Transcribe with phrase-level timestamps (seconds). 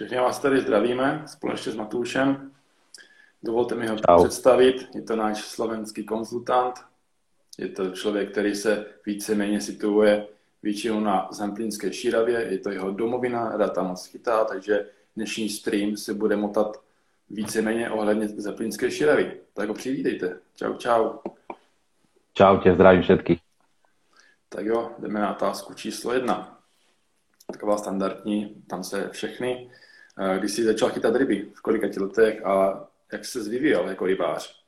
[0.00, 2.50] Všechny vás tady zdravíme společně s Matoušem.
[3.42, 4.24] Dovolte mi ho Čau.
[4.24, 4.88] představit.
[4.94, 6.74] Je to náš slovenský konzultant.
[7.58, 10.26] Je to člověk, který se víceméně situuje
[10.62, 12.46] většinou na Zemplínské šíravě.
[12.50, 14.86] Je to jeho domovina, rada tam moc chytá, takže
[15.16, 16.82] dnešní stream se bude motat
[17.30, 19.40] víceméně ohledně Zemplínské šíravy.
[19.54, 20.38] Tak ho přivítejte.
[20.56, 21.12] Čau, čau.
[22.34, 23.40] Čau tě, zdravím všetkých.
[24.48, 26.58] Tak jo, jdeme na otázku číslo jedna.
[27.52, 29.70] Taková standardní, tam se všechny.
[30.38, 34.60] Když jsi začal chytat ryby, v kolika ti letech a jak se vyvíjel jako rybář?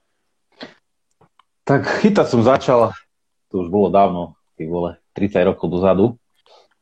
[1.64, 2.90] Tak chytať som začal,
[3.46, 6.18] to už bolo dávno, tých vole, 30 rokov dozadu.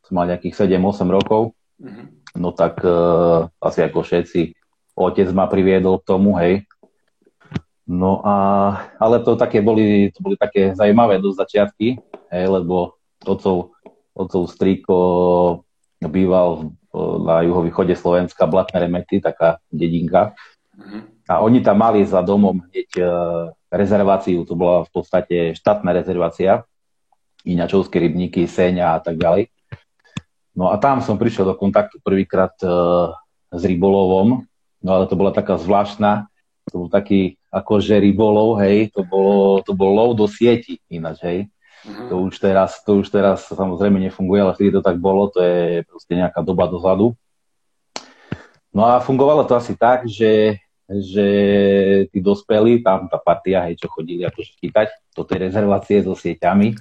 [0.09, 1.53] Som mal nejakých 7-8 rokov.
[1.77, 2.07] Mm-hmm.
[2.41, 4.57] No tak uh, asi ako všetci,
[4.97, 6.65] otec ma priviedol k tomu, hej.
[7.85, 8.35] No a,
[8.97, 12.01] ale to také boli, to boli také zaujímavé do začiatky,
[12.33, 13.77] hej, lebo otcov,
[14.15, 14.97] otcov striko
[16.01, 16.73] býval
[17.25, 20.33] na juhovýchode Slovenska, Blatné remety, taká dedinka.
[21.31, 23.03] A oni tam mali za domom hneď e,
[23.71, 26.67] rezerváciu, to bola v podstate štátna rezervácia,
[27.47, 29.49] Iňačovské rybníky, Seňa a tak ďalej.
[30.59, 32.69] No a tam som prišiel do kontaktu prvýkrát e,
[33.55, 34.45] s rybolovom,
[34.83, 36.27] no ale to bola taká zvláštna,
[36.69, 41.39] to bol taký akože rybolov, hej, to bolo, to bol lov do sieti ináč, hej.
[41.81, 42.09] Mm-hmm.
[42.13, 45.81] To, už teraz, to už teraz samozrejme nefunguje, ale vtedy to tak bolo, to je
[45.89, 47.17] proste nejaká doba dozadu.
[48.71, 51.29] No a fungovalo to asi tak, že, že
[52.13, 56.77] tí dospelí, tam tá partia, hej, čo chodili akože chytať do tej rezervácie so sieťami,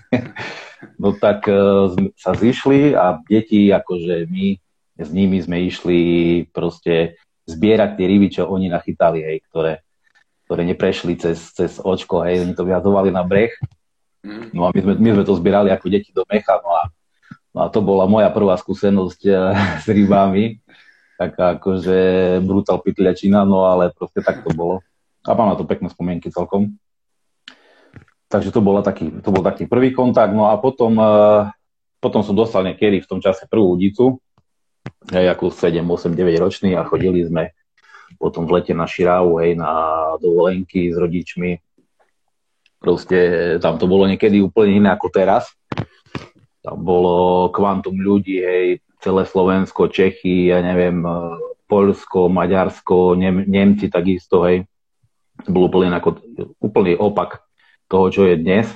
[1.02, 4.45] no tak uh, sa zišli a deti, akože my
[5.00, 6.00] s nimi sme išli
[6.52, 7.16] proste
[7.47, 9.81] zbierať tie ryby, čo oni nachytali, hej, ktoré,
[10.45, 13.50] ktoré neprešli cez, cez očko, hej, oni to vyhazovali na breh.
[14.25, 16.84] No a my sme, my sme to zbierali ako deti do mecha, no a,
[17.56, 20.59] no a to bola moja prvá skúsenosť uh, s rybami.
[21.20, 22.00] Taká akože
[22.44, 24.80] brutál pytliačina, no ale proste tak to bolo.
[25.28, 26.80] A mám na to pekné spomienky celkom.
[28.30, 30.31] Takže to, bola taký, to bol taký prvý kontakt.
[30.31, 31.52] No a potom, uh,
[32.00, 34.24] potom som dostal niekedy v tom čase prvú udicu,
[35.12, 37.52] hej, ako 7, 8, 9 ročný a chodili sme
[38.19, 39.72] potom v lete na Širávu, hej, na
[40.18, 41.59] dovolenky s rodičmi
[42.79, 43.17] Proste
[43.59, 45.51] tam to bolo niekedy úplne iné ako teraz.
[46.63, 51.12] Tam bolo kvantum ľudí, hej, celé Slovensko, Čechy, ja neviem, e,
[51.67, 54.63] Polsko, Maďarsko, Nem- Nemci takisto, hej.
[55.44, 56.19] To bol úplne ako,
[56.59, 57.44] úplný opak
[57.88, 58.67] toho, čo je dnes.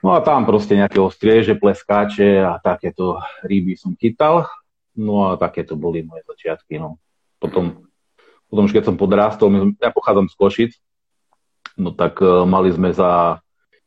[0.00, 4.48] No a tam proste nejakého strieže, pleskáče a takéto ryby som chytal.
[4.96, 6.96] No a takéto boli moje začiatky, no.
[7.36, 7.84] Potom,
[8.48, 10.72] potom už keď som podrástol, ja pochádzam z Košic,
[11.80, 13.40] no tak uh, mali sme za,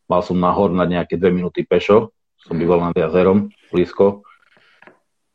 [0.10, 2.10] mal som nahor na nejaké dve minúty pešo,
[2.42, 4.26] som býval nad jazerom, blízko.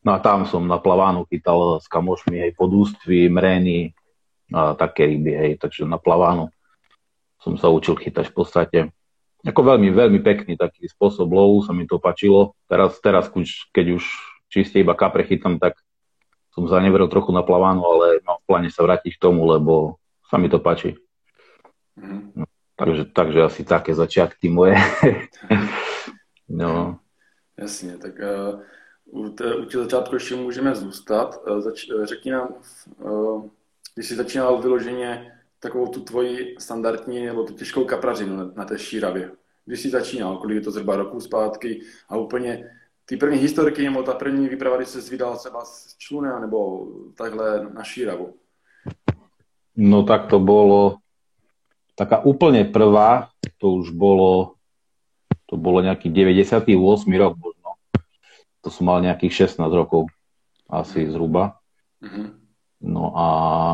[0.02, 3.94] No a tam som na plavánu chytal s kamošmi, hej, podúství, mrény
[4.50, 6.50] a také ryby, hej, takže na plavánu
[7.38, 8.78] som sa učil chytať v podstate.
[9.46, 12.58] Ako veľmi, veľmi pekný taký spôsob lovu, sa mi to pačilo.
[12.66, 13.30] Teraz, teraz
[13.70, 14.04] keď už
[14.50, 15.78] čiste iba kapre chytám, tak
[16.50, 20.42] som zaneveril trochu na plavánu, ale mám v pláne sa vrátiť k tomu, lebo sa
[20.42, 20.98] mi to páči.
[22.02, 22.32] Mm.
[22.76, 24.74] Takže, takže asi také začiatky moje.
[26.48, 26.98] no.
[27.56, 28.60] Jasně, tak uh,
[29.04, 31.40] u, té, u těch začátku ještě můžeme zůstat.
[31.50, 32.54] Uh, zač, uh, řekni nám,
[33.00, 33.48] uh,
[33.94, 38.78] když jsi začínal vyloženě takovou tu tvoji standardní nebo tu těžkou kaprařinu na, na té
[38.78, 39.30] šíravě.
[39.64, 42.70] Když jsi začínal, kolik je to zhruba roku zpátky a úplně
[43.04, 46.86] ty první historky nebo ta první výprava, když se vydal třeba z čluna nebo
[47.16, 48.34] takhle na šíravu?
[49.76, 50.96] No tak to bolo
[51.98, 54.54] Taká úplne prvá, to už bolo,
[55.50, 56.70] to bolo nejaký 98.
[57.18, 57.74] rok možno.
[58.62, 60.06] To som mal nejakých 16 rokov,
[60.70, 61.58] asi zhruba.
[61.98, 62.26] Mm-hmm.
[62.86, 63.28] No a,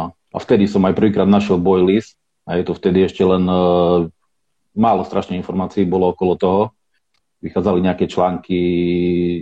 [0.09, 2.17] a vtedy som aj prvýkrát našiel boj list
[2.49, 4.09] a je to vtedy ešte len uh,
[4.73, 6.63] málo strašne informácií bolo okolo toho.
[7.45, 8.61] Vychádzali nejaké články,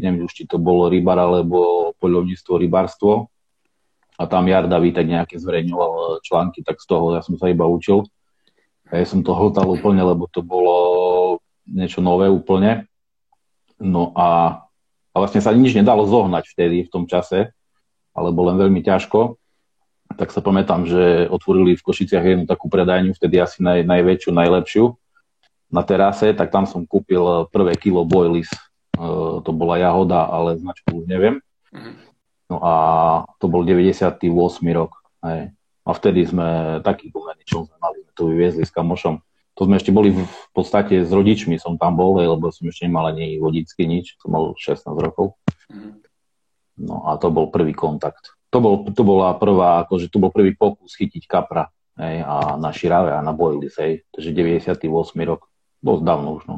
[0.02, 3.30] neviem už, či to bolo rybar alebo poľovníctvo, rybárstvo.
[4.18, 8.02] A tam Jarda Vítek nejaké zverejňoval články, tak z toho ja som sa iba učil.
[8.92, 10.76] Ja som to hltal úplne, lebo to bolo
[11.64, 12.84] niečo nové úplne.
[13.80, 14.60] No a,
[15.10, 17.56] a vlastne sa nič nedalo zohnať vtedy v tom čase,
[18.12, 19.40] alebo len veľmi ťažko.
[20.12, 24.84] Tak sa pamätám, že otvorili v Košiciach jednu takú predajňu, vtedy asi naj, najväčšiu, najlepšiu
[25.72, 28.52] na terase, tak tam som kúpil prvé kilo boilies.
[28.92, 31.40] Uh, to bola jahoda, ale značku už neviem.
[31.72, 32.12] Mhm.
[32.52, 32.74] No a
[33.40, 34.28] to bol 98.
[34.76, 34.92] rok.
[35.24, 35.56] Hej.
[35.82, 39.20] A vtedy sme taký gumený, čo sme mali, to vyviezli s kamošom.
[39.54, 43.12] To sme ešte boli v podstate s rodičmi, som tam bol, lebo som ešte nemal
[43.12, 45.36] ani vodicky nič, som mal 16 rokov.
[45.68, 46.00] Mhm.
[46.82, 48.32] No a to bol prvý kontakt.
[48.52, 52.68] to, bol, to bola prvá, akože to bol prvý pokus chytiť kapra hej, a na
[52.68, 54.92] Širave a na Boilis, hej, takže 98.
[55.24, 55.48] rok,
[55.80, 56.56] dosť dávno už, no.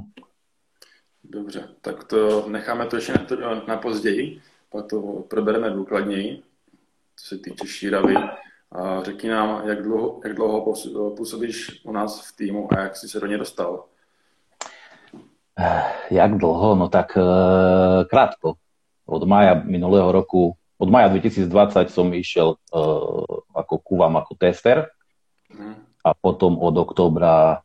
[1.24, 3.36] Dobře, tak to necháme to ještě na, to,
[3.68, 4.40] na později,
[4.72, 6.42] pak to probereme důkladněji,
[7.16, 8.14] co se týče Šíravy.
[9.02, 10.74] Řekni nám, jak dlouho, jak dlouho
[11.16, 13.84] působíš u nás v týmu a jak jsi se do něj dostal?
[15.58, 16.74] Eh, jak dlho?
[16.74, 17.22] No tak e,
[18.04, 18.54] krátko.
[19.06, 22.56] Od maja minulého roku, od maja 2020 som išiel e,
[23.54, 24.88] ako kúvam ako tester
[25.52, 25.74] mm.
[26.04, 27.60] a potom od oktobra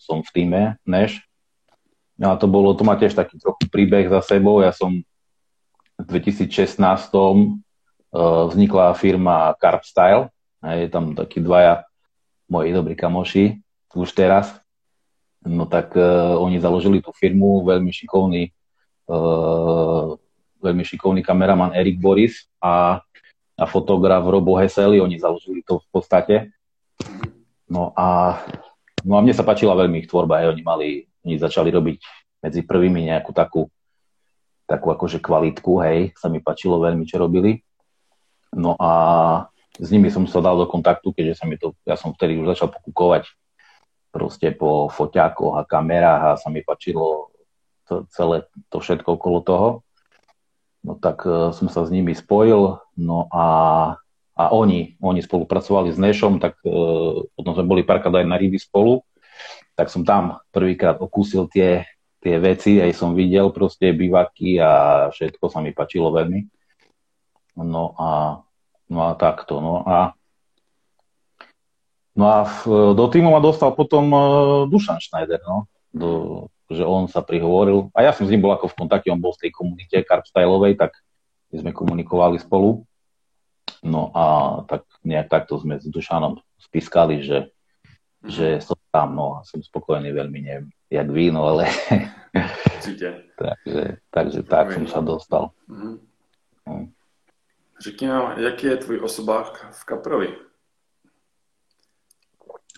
[0.00, 1.20] som v týme Neš.
[2.18, 4.64] No a to bolo, to má tiež taký trochu príbeh za sebou.
[4.64, 5.04] Ja som
[6.00, 7.12] v 2016
[8.14, 10.34] vznikla firma Carp Style.
[10.60, 11.86] Je tam takí dvaja
[12.50, 13.62] moji dobrí kamoši
[13.94, 14.60] už teraz
[15.40, 18.52] No tak uh, oni založili tú firmu, veľmi šikovný,
[19.08, 20.12] uh,
[20.60, 23.00] veľmi šikovný kameraman Erik Boris a,
[23.56, 26.36] a fotograf Robo Heseli, oni založili to v podstate.
[27.72, 28.36] No a,
[29.00, 30.88] no a mne sa páčila veľmi ich tvorba, aj oni mali,
[31.24, 31.98] oni začali robiť
[32.44, 33.72] medzi prvými nejakú takú,
[34.68, 37.64] takú akože kvalitku, hej, sa mi páčilo veľmi, čo robili.
[38.50, 38.92] No a
[39.78, 42.52] s nimi som sa dal do kontaktu, keďže sa mi to, ja som vtedy už
[42.52, 43.30] začal pokúkovať
[44.10, 47.30] proste po foťákoch a kamerách a sa mi pačilo
[47.86, 49.68] to, celé to všetko okolo toho.
[50.82, 53.46] No tak uh, som sa s nimi spojil, no a,
[54.34, 58.58] a oni, oni spolupracovali s Nešom, tak uh, potom sme boli párkrát aj na ryby
[58.58, 59.04] spolu,
[59.76, 61.84] tak som tam prvýkrát okúsil tie,
[62.20, 64.70] tie veci, aj som videl proste bivaky a
[65.12, 66.59] všetko sa mi pačilo veľmi.
[67.60, 68.40] No a,
[68.88, 70.16] no a takto, no a
[72.10, 74.22] No a v, do týmu ma dostal potom uh,
[74.66, 76.10] Dušan Schneider, no, do,
[76.68, 77.88] že on sa prihovoril.
[77.94, 80.76] A ja som s ním bol ako v kontakte, on bol z tej komunite Carpstyleovej,
[80.76, 80.98] tak
[81.54, 82.82] my sme komunikovali spolu.
[83.80, 84.24] No a
[84.68, 87.48] tak nejak takto sme s Dušanom spískali, že,
[88.22, 88.28] mm.
[88.28, 91.70] že som tam, no a som spokojný veľmi, neviem, jak víno, ale
[93.40, 95.54] takže, takže tak som sa dostal.
[95.70, 95.96] Mm.
[96.68, 96.74] No.
[97.80, 100.50] Řekni nám, jaký je tvůj osobák v Kaprovi?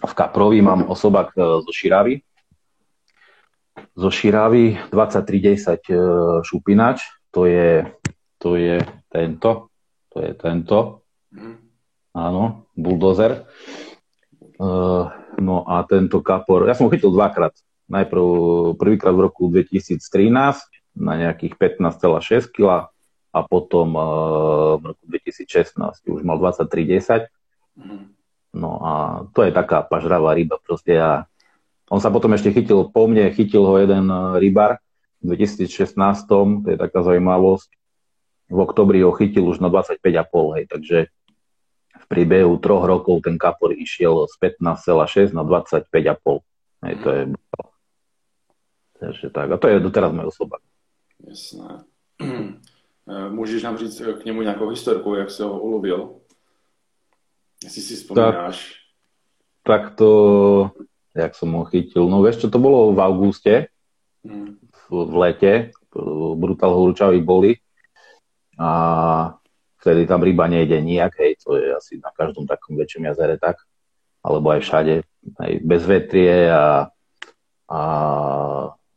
[0.07, 2.21] v Kaprovi mám osobák e, zo Širavy.
[3.97, 5.97] Zo Širavy 2310 e,
[6.43, 7.01] šupinač,
[7.31, 7.87] to je,
[8.39, 9.73] to je tento,
[10.13, 11.07] to je tento,
[12.15, 13.33] áno, bulldozer.
[13.33, 13.45] E,
[15.41, 17.55] no a tento kapor, ja som ho chytil dvakrát.
[17.93, 18.25] Najprv
[18.81, 20.01] prvýkrát v roku 2013
[20.97, 22.92] na nejakých 15,6 kg
[23.33, 23.97] a potom
[24.79, 27.33] v roku 2016 už mal 23,10.
[27.81, 28.13] Mm.
[28.53, 28.93] No a
[29.33, 31.25] to je taká pažravá ryba proste a
[31.89, 34.81] on sa potom ešte chytil po mne, chytil ho jeden e, rybar
[35.25, 35.97] v 2016,
[36.29, 37.71] to je taká zaujímavosť.
[38.53, 40.99] V oktobri ho chytil už na 25,5, hej, takže
[41.97, 46.45] v priebehu troch rokov ten kapor išiel z 15,6 na 25,5.
[46.85, 47.23] Hej, to je
[49.03, 49.51] Takže tak.
[49.51, 50.63] A to je doteraz moja osoba.
[51.19, 51.83] Jasné.
[53.07, 56.15] Můžeš nám říct k němu nějakou historku, jak se ho ulovil?
[57.69, 58.75] Si si spomínáš?
[59.63, 60.71] Tak, tak to,
[61.15, 63.55] jak som ho chytil, no vieš čo, to bolo v auguste,
[64.25, 64.59] hmm.
[64.59, 65.53] v, v lete,
[66.35, 67.61] brutál horúčavy boli
[68.59, 68.71] a
[69.79, 73.61] vtedy tam ryba nejde nijak, hej, to je asi na každom takom väčšom jazere tak,
[74.25, 74.95] alebo aj všade,
[75.39, 76.89] aj bez vetrie a,
[77.69, 77.81] a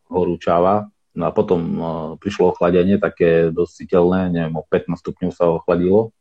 [0.07, 0.87] horúčava.
[1.15, 1.87] No a potom uh,
[2.19, 6.11] prišlo ochladenie, také dosť citeľné, neviem, o 15 stupňov sa ochladilo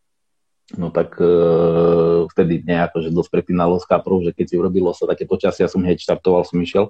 [0.73, 1.29] no tak e,
[2.33, 5.71] vtedy nejako, že dosť prepínalo s kaprou, že keď si urobilo sa také počasie, ja
[5.71, 6.89] som hneď štartoval, som išiel.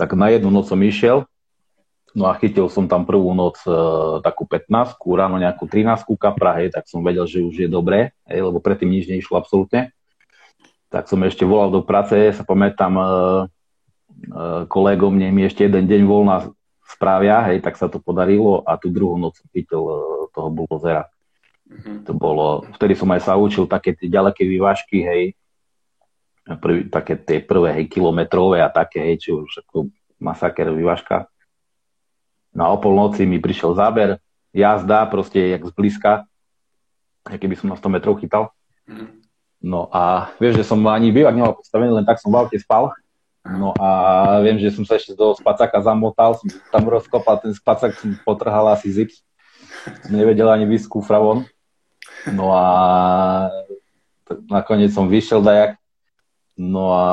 [0.00, 1.28] Tak na jednu noc som išiel,
[2.16, 3.72] no a chytil som tam prvú noc e,
[4.24, 8.40] takú 15 ráno nejakú 13 kapra, hej, tak som vedel, že už je dobré, hej,
[8.40, 9.92] lebo predtým nič neišlo absolútne.
[10.88, 13.04] Tak som ešte volal do práce, sa pamätám, e,
[14.68, 16.36] kolegom, mne mi ešte jeden deň voľná
[16.86, 19.94] správia, hej, tak sa to podarilo a tú druhú noc som chytil e,
[20.30, 21.08] toho bulozera.
[21.66, 21.96] Mm-hmm.
[22.04, 25.22] To bolo, vtedy som aj sa učil také tie ďaleké vyvážky, hej,
[26.60, 29.88] prvý, také tie prvé, hej, kilometrové a také, hej, či už ako
[30.20, 31.26] masaker vyvážka.
[32.52, 34.20] Na o polnoci mi prišiel záber,
[34.52, 36.28] jazda, proste jak zblízka,
[37.24, 38.52] keby som na 100 metrov chytal.
[38.84, 39.08] Mm-hmm.
[39.62, 42.92] No a vieš, že som ani bývak nemal postavený, len tak som v aute spal.
[43.42, 43.88] No a
[44.38, 48.70] viem, že som sa ešte do spacaka zamotal, som tam rozkopal ten spacak, som potrhal
[48.70, 49.26] asi zips.
[50.06, 51.42] Nevedel ani výsť kufra von.
[52.30, 52.64] No a
[54.46, 55.74] nakoniec som vyšiel dajak.
[56.54, 57.06] No a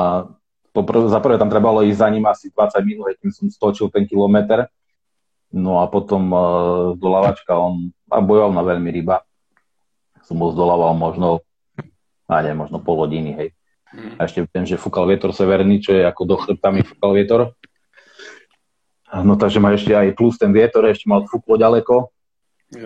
[0.70, 4.06] poprv, za prvé tam trebalo ísť za ním asi 20 minút, kým som stočil ten
[4.06, 4.70] kilometr.
[5.50, 7.08] No a potom uh, do
[7.50, 9.26] on a bojoval na veľmi ryba.
[10.22, 11.42] som ho zdolával možno,
[12.30, 13.48] a nie, možno pol hodiny, hej.
[13.90, 14.14] Mm.
[14.18, 17.40] A ešte viem, že fúkal vietor severný, čo je ako do chrbta mi fúkal vietor.
[19.10, 22.14] No takže ma ešte aj plus ten vietor, ešte ma odfúklo ďaleko.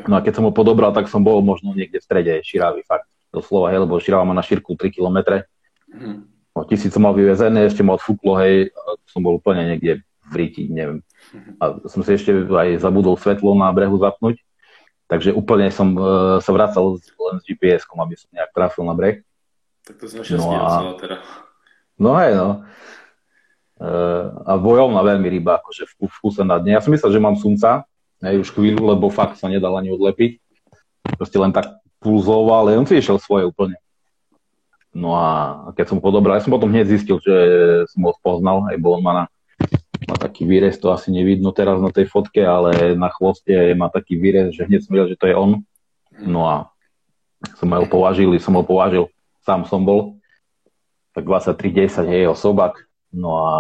[0.09, 3.05] No a keď som ho podobral, tak som bol možno niekde v strede Širavy, fakt
[3.29, 5.45] doslova, hej, lebo Širava má na šírku 3 km.
[5.93, 6.25] Mm.
[6.55, 8.71] No, tisíc som mal vyvezené, ešte ma odfúklo, hej,
[9.11, 11.05] som bol úplne niekde v Ríti, neviem.
[11.35, 11.59] Mm.
[11.61, 14.41] A som si ešte aj zabudol svetlo na brehu zapnúť,
[15.11, 19.21] takže úplne som uh, sa vracal len s GPS-kom, aby som nejak trafil na breh.
[19.85, 20.97] Tak to sme no a...
[20.97, 21.17] teda.
[22.01, 22.49] No hej, no.
[23.75, 26.79] Uh, a bojovná veľmi ryba, akože v, v kuse na dne.
[26.79, 27.85] Ja som myslel, že mám sunca,
[28.25, 30.41] hej, už chvíľu, lebo fakt sa nedal ani odlepiť.
[31.21, 33.77] Proste len tak pulzoval, ale on si išiel svoje úplne.
[34.95, 35.27] No a
[35.75, 37.35] keď som podobral, ja som potom hneď zistil, že
[37.91, 39.25] som ho spoznal, aj bol on má na,
[40.07, 44.17] má taký výrez, to asi nevidno teraz na tej fotke, ale na chvoste má taký
[44.17, 45.51] výrez, že hneď som videl, že to je on.
[46.15, 46.55] No a
[47.59, 49.11] som ho považil, som ho považil
[49.45, 50.17] sám som bol,
[51.15, 53.53] tak 23.10, hej, osobak, no a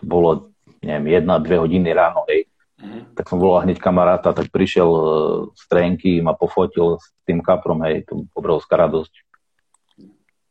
[0.00, 2.48] to bolo, neviem, jedna, dve hodiny ráno, hej,
[2.80, 3.12] mm-hmm.
[3.18, 5.04] tak som volal hneď kamaráta, tak prišiel uh,
[5.52, 9.12] z trenky, ma pofotil s tým kaprom, hej, to obrovská radosť.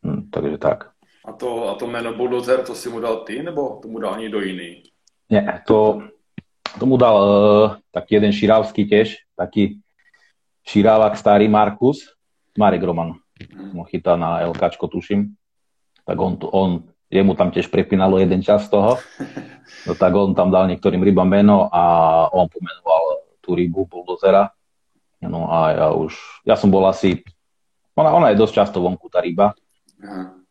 [0.03, 0.91] Hm, takže tak.
[1.23, 4.19] A to, a to jméno Bulldozer, to si mu dal ty, nebo to mu dal
[4.19, 4.83] někdo jiný?
[5.31, 6.03] Nie, to,
[6.79, 9.79] to mu dal uh, taký jeden širávsky tiež, taký
[10.67, 12.11] širávak starý Markus,
[12.53, 13.22] Marek Roman
[13.73, 15.33] mu chytá na LK, tuším,
[16.05, 16.69] tak on, on,
[17.09, 18.99] jemu tam tiež prepínalo jeden čas toho,
[19.87, 21.83] no tak on tam dal niektorým rybám meno a
[22.29, 24.55] on pomenoval tú rybu buldozera.
[25.23, 26.13] No a ja už,
[26.43, 27.23] ja som bol asi,
[27.95, 29.55] ona, ona je dosť často vonku tá ryba.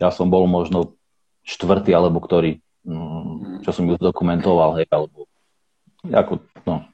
[0.01, 0.97] Ja som bol možno
[1.45, 5.29] štvrtý alebo ktorý, mm, čo som ju dokumentoval, hej, alebo
[6.09, 6.89] ako, no,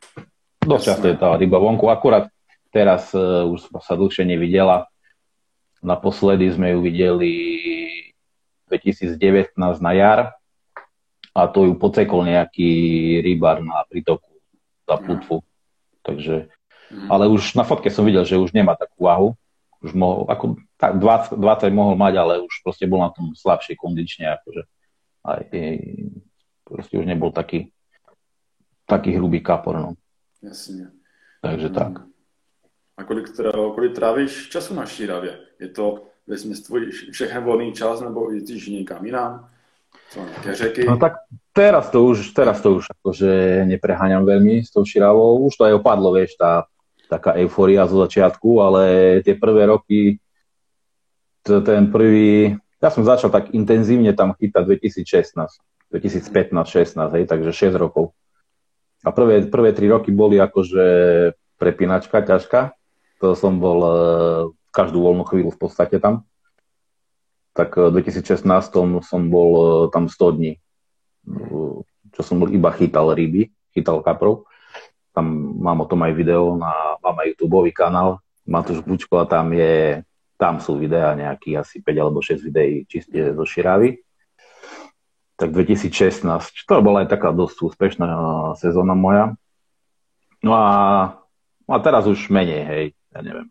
[0.59, 2.29] dosť často je tá ryba vonku, akurát
[2.75, 4.91] teraz uh, už sa dlhšie nevidela,
[5.79, 7.33] Naposledy sme ju videli
[8.67, 10.19] 2019 na jar
[11.33, 12.71] a to ju pocekol nejaký
[13.23, 14.43] rybár na prítoku
[14.89, 15.47] za plutvu.
[16.03, 16.51] Takže,
[16.91, 17.09] mhm.
[17.13, 19.29] ale už na fotke som videl, že už nemá takú váhu.
[19.79, 23.79] Už mohol, ako, tak 20, 20 mohol mať, ale už proste bol na tom slabšie
[23.79, 24.27] kondične.
[24.35, 24.67] Akože,
[25.23, 25.41] aj,
[26.67, 27.71] proste už nebol taký,
[28.91, 29.79] taký hrubý kapor.
[29.79, 29.91] No.
[30.43, 30.91] Jasne.
[31.47, 31.75] Takže mm.
[31.79, 31.93] tak.
[32.99, 33.31] A kolik,
[33.75, 35.48] kolik trávíš času na Šíravě?
[35.61, 39.49] Je to vesmě tvůj všechen volný čas, nebo jezdíš někam jinam?
[40.11, 40.21] Co,
[40.53, 40.85] řeky?
[40.85, 41.13] No tak
[41.53, 45.45] teraz to už, teraz to už akože nepreháňam veľmi s tou Širavou.
[45.45, 46.65] Už to aj opadlo, vieš, tá
[47.09, 48.83] taká euforia zo začiatku, ale
[49.25, 50.21] tie prvé roky,
[51.43, 55.33] ten prvý, ja som začal tak intenzívne tam chytať 2016,
[55.89, 58.13] 2015-16, hej, takže 6 rokov.
[59.05, 60.85] A prvé, prvé 3 roky boli akože
[61.57, 62.77] prepínačka ťažká,
[63.19, 63.93] to som bol e,
[64.71, 66.29] každú voľnú chvíľu v podstate tam.
[67.57, 68.47] Tak v 2016
[69.03, 70.53] som bol e, tam 100 dní,
[72.15, 74.47] čo som iba chytal ryby, chytal kaprov.
[75.11, 75.27] Tam
[75.59, 80.07] mám o tom aj video, na, mám aj YouTube kanál, Matúš Bučko a tam je,
[80.39, 84.01] tam sú videá nejakých asi 5 alebo 6 videí čiste zo Širavy.
[85.39, 86.23] Tak 2016,
[86.67, 88.09] to bola aj taká dosť úspešná
[88.59, 89.39] sezóna moja.
[90.43, 90.67] No a,
[91.67, 93.51] no a teraz už menej, hej ja neviem,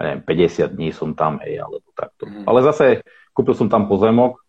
[0.00, 2.28] neviem, 50 dní som tam, hej, alebo takto.
[2.28, 2.44] Mm.
[2.44, 2.84] Ale zase
[3.32, 4.40] kúpil som tam pozemok,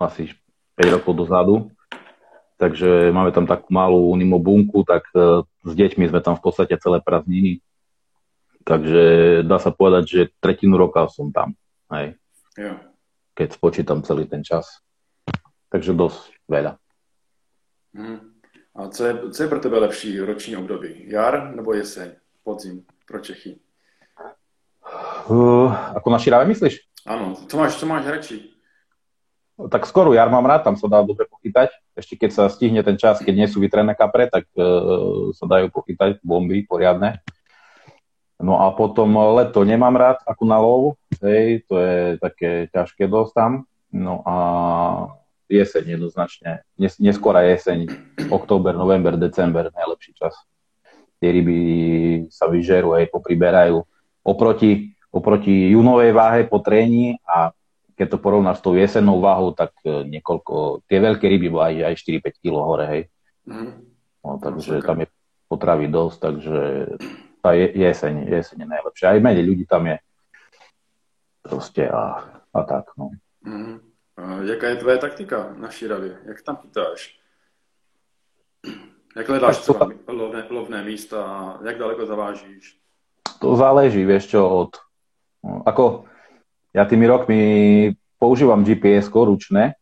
[0.00, 0.32] asi
[0.80, 1.56] 5 rokov dozadu,
[2.56, 6.76] takže máme tam takú malú Unimo bunku, tak uh, s deťmi sme tam v podstate
[6.80, 7.60] celé prázdniny.
[8.64, 9.02] Takže
[9.44, 11.56] dá sa povedať, že tretinu roka som tam,
[11.92, 12.16] hej.
[12.56, 12.80] Yeah.
[13.36, 14.84] Keď spočítam celý ten čas.
[15.72, 16.20] Takže dosť
[16.50, 16.76] veľa.
[17.96, 18.20] Mm.
[18.74, 21.10] A co je, co je pro tebe lepší roční období?
[21.10, 22.20] Jar nebo jeseň?
[22.42, 23.60] podzim pro Čechy?
[25.26, 26.80] Uh, ako na Širave myslíš?
[27.04, 28.36] Áno, to máš, to máš reči.
[29.60, 31.68] Tak skoro jar mám rád, tam sa dá dobre pochytať.
[31.92, 35.68] Ešte keď sa stihne ten čas, keď nie sú vytrené kapre, tak uh, sa dajú
[35.68, 37.20] pochytať bomby poriadne.
[38.40, 43.32] No a potom leto nemám rád ako na lov, hej, to je také ťažké dosť
[43.36, 43.52] tam.
[43.92, 44.36] No a
[45.52, 47.90] jeseň jednoznačne, neskôra jeseň,
[48.32, 50.32] október, november, december, najlepší čas
[51.20, 51.58] tie ryby
[52.32, 53.84] sa vyžerú, aj popriberajú.
[54.24, 57.50] Oproti, oproti junovej váhe po tréni a
[57.98, 61.94] keď to porovnáš s tou jesennou váhou, tak e, niekoľko, tie veľké ryby aj, aj
[62.00, 63.02] 4-5 kg hore, hej.
[63.44, 63.76] Mm.
[64.24, 65.06] No, takže tam je
[65.48, 66.60] potravy dosť, takže
[67.44, 69.12] tá je, jeseň, jeseň je najlepšia.
[69.12, 70.00] Aj menej ľudí tam je.
[71.44, 72.24] Proste a,
[72.56, 73.12] a tak, no.
[73.44, 73.84] Mm.
[74.16, 76.18] A jaká je tvoja taktika na Širavě?
[76.24, 77.20] Jak tam chytáš?
[79.16, 82.80] Jak hledáš třeba lovné, lovné místa a jak daleko zavážíš?
[83.40, 84.76] To záleží, vieš čo, od...
[85.42, 86.04] Ako
[86.76, 87.40] ja tými rokmi
[88.20, 89.74] používam GPS ručné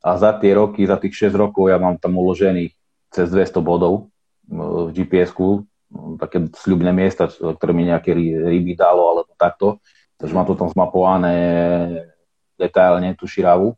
[0.00, 2.72] a za tie roky, za tých 6 rokov ja mám tam uložených
[3.12, 4.08] cez 200 bodov
[4.50, 5.62] v GPS-ku,
[6.18, 9.78] také sľubné miesta, ktoré mi nejaké ryby dalo, alebo takto.
[10.18, 11.36] Takže mám to tam zmapované
[12.58, 13.74] detailne, tú širavu.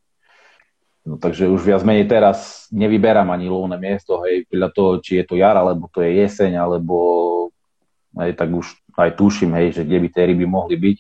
[1.02, 5.25] No, takže už viac menej teraz nevyberám ani lovné miesto, hej, podľa toho, či je
[5.26, 6.97] to jar, alebo to je jeseň, alebo
[8.23, 10.99] hej, tak už aj tuším, hej, že kde by tie ryby mohli byť.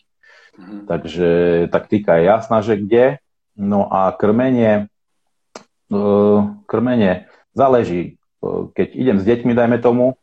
[0.52, 0.80] Mm-hmm.
[0.88, 1.28] Takže
[1.72, 3.20] taktika je jasná, že kde.
[3.56, 4.88] No a krmenie,
[5.92, 5.98] e,
[6.64, 8.00] krmenie záleží.
[8.04, 8.12] E,
[8.72, 10.16] keď idem s deťmi, dajme tomu,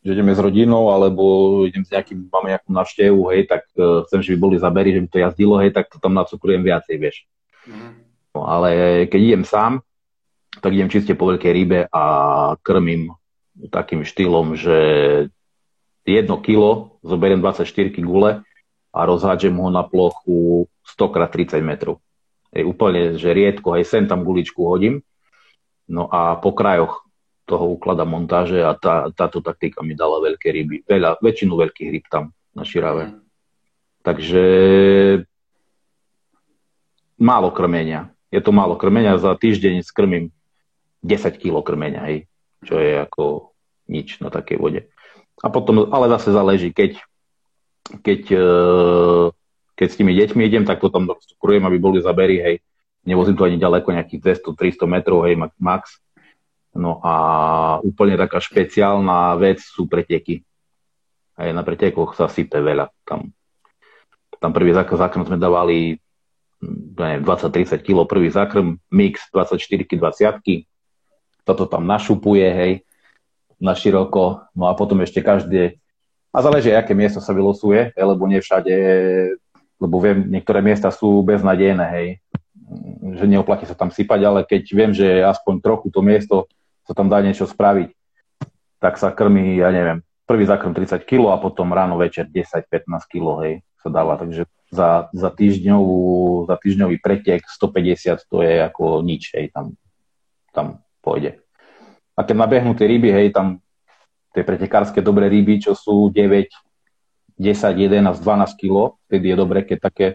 [0.00, 1.22] že ideme s rodinou, alebo
[1.68, 5.04] idem s nejakým, máme nejakú navštevu, hej, tak uh, chcem, že by boli zabery, že
[5.04, 7.28] by to jazdilo, hej, tak to tam nacukrujem viacej, vieš.
[7.68, 8.00] Mm.
[8.32, 9.84] No, ale keď idem sám,
[10.64, 12.02] tak idem čiste po veľkej rybe a
[12.64, 13.12] krmím
[13.68, 14.78] takým štýlom, že
[16.04, 18.42] jedno kilo, zoberiem 24 gule
[18.90, 20.66] a rozhádžem ho na plochu
[20.96, 21.26] 100 x
[21.56, 22.02] 30 metrov.
[22.50, 25.06] Je úplne, že riedko, hej, sem tam guličku hodím,
[25.86, 27.06] no a po krajoch
[27.46, 30.76] toho uklada montáže a tá, táto taktika mi dala veľké ryby.
[30.86, 33.10] Veľa, väčšinu veľkých ryb tam na Širave.
[33.10, 33.18] Mm.
[34.06, 34.44] Takže
[37.18, 38.14] málo krmenia.
[38.30, 40.30] Je to málo krmenia, za týždeň skrmím
[41.02, 42.18] 10 kg krmenia, hej,
[42.62, 43.50] čo je ako
[43.90, 44.80] nič na takej vode.
[45.40, 47.00] A potom, ale zase záleží, keď,
[48.04, 48.46] keď, e,
[49.72, 51.08] keď s tými deťmi idem, tak to tam
[51.40, 52.56] krujem, aby boli zabery, hej.
[53.08, 56.00] Nevozím to ani ďaleko, nejakých 200-300 metrov, hej, max
[56.70, 57.14] No a
[57.82, 60.46] úplne taká špeciálna vec sú preteky.
[61.34, 62.94] Aj na pretekoch sa sype veľa.
[63.02, 63.34] Tam,
[64.38, 65.98] tam prvý zákrm sme dávali
[66.62, 69.56] 20-30 kg prvý zákrm, mix 24
[69.88, 70.68] 20
[71.44, 72.72] toto tam našupuje, hej,
[73.60, 75.76] na široko, no a potom ešte každé,
[76.32, 78.74] a záleží, aké miesto sa vylosuje, lebo nie všade,
[79.76, 82.08] lebo viem, niektoré miesta sú beznadejné, hej,
[83.18, 86.36] že neoplatí sa tam sypať, ale keď viem, že aspoň trochu to miesto
[86.86, 87.90] sa tam dá niečo spraviť,
[88.80, 93.26] tak sa krmí, ja neviem, prvý zákrm 30 kg a potom ráno večer 10-15 kg,
[93.44, 94.14] hej, sa dáva.
[94.14, 99.74] Takže za, za, týždňovú, za týždňový pretek 150 to je ako nič, hej, tam,
[100.54, 101.39] tam pôjde.
[102.20, 103.64] A keď nabehnú tie ryby, hej, tam
[104.36, 106.52] tie pretekárske dobré ryby, čo sú 9,
[107.40, 110.06] 10, 11, 12 kg, vtedy je dobre, keď také,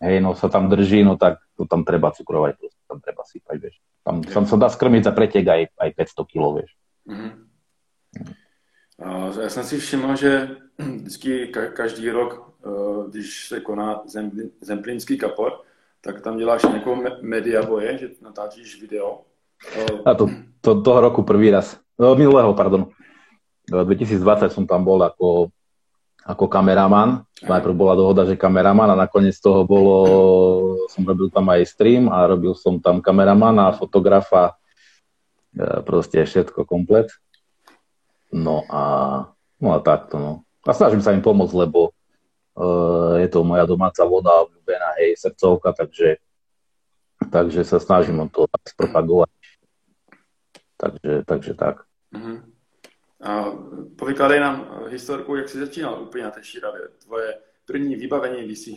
[0.00, 3.56] hej, no sa tam drží, no tak to tam treba cukrovať, to tam treba sypať,
[3.60, 3.76] vieš.
[4.00, 6.70] Tam, tam sa dá skrmiť za pretek aj, aj 500 kg, vieš.
[7.04, 7.32] Mm-hmm.
[9.42, 14.02] Já jsem si všiml, že vždycky každý rok, e, když se koná
[14.60, 15.60] Zemplínský kapor,
[16.00, 19.25] tak tam děláš nějakou media boje, že natáčíš video.
[20.04, 21.80] A to, to toho roku prvý raz.
[21.96, 22.92] No, minulého, pardon.
[23.66, 25.50] 2020 som tam bol ako
[26.26, 27.22] ako kameraman.
[27.46, 29.96] Najprv bola dohoda, že kameraman a nakoniec toho bolo,
[30.90, 34.58] som robil tam aj stream a robil som tam kameramana fotografa,
[35.54, 37.14] e, proste všetko komplet.
[38.34, 38.82] No a,
[39.62, 40.32] no a takto, no.
[40.66, 41.94] A snažím sa im pomôcť, lebo
[42.58, 46.18] uh, je to moja domáca voda, obľúbená, hej, srdcovka, takže,
[47.30, 49.30] takže sa snažím o to spropagovať.
[50.76, 51.76] Takže, takže tak.
[52.14, 52.42] Mm-hmm.
[53.22, 53.44] A
[53.98, 56.80] povykládej nám historku, jak jsi začínal úplně na té Šíravě.
[57.04, 57.34] Tvoje
[57.66, 58.72] první vybavení, když jsi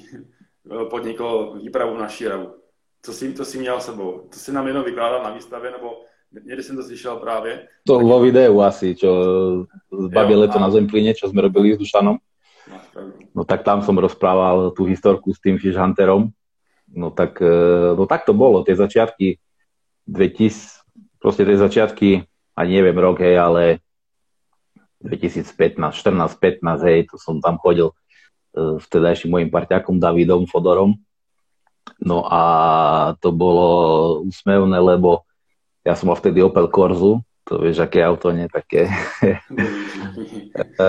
[0.89, 2.53] podnikl výpravu na Šíravu.
[3.01, 4.27] Co jsi, to si měl sebou?
[4.33, 6.01] To si nám jenom vykládal na výstavě, nebo
[6.45, 7.67] někde jsem to slyšel právě?
[7.87, 8.05] To tak...
[8.05, 9.09] vo videu asi, čo
[9.89, 10.61] zbavie leto a...
[10.61, 12.17] na Zemplíne, čo sme robili s Dušanom.
[12.69, 13.01] No,
[13.33, 16.29] no tak tam som rozprával tú historku s tým Fish Hunterom.
[16.93, 17.55] No tak, e,
[17.97, 19.41] no tak to bolo, tie začiatky
[20.05, 20.78] 2000,
[21.29, 22.09] proste tie začiatky,
[22.57, 23.85] ani neviem rok, hej, ale
[25.05, 30.97] 2015, 14, 15, hej, to som tam chodil uh, vtedajším mojim parťakom Davidom Fodorom.
[32.01, 32.41] No a
[33.21, 33.69] to bolo
[34.25, 35.21] úsmevné, lebo
[35.85, 38.89] ja som mal vtedy Opel Corzu, to vieš, aké auto, nie také.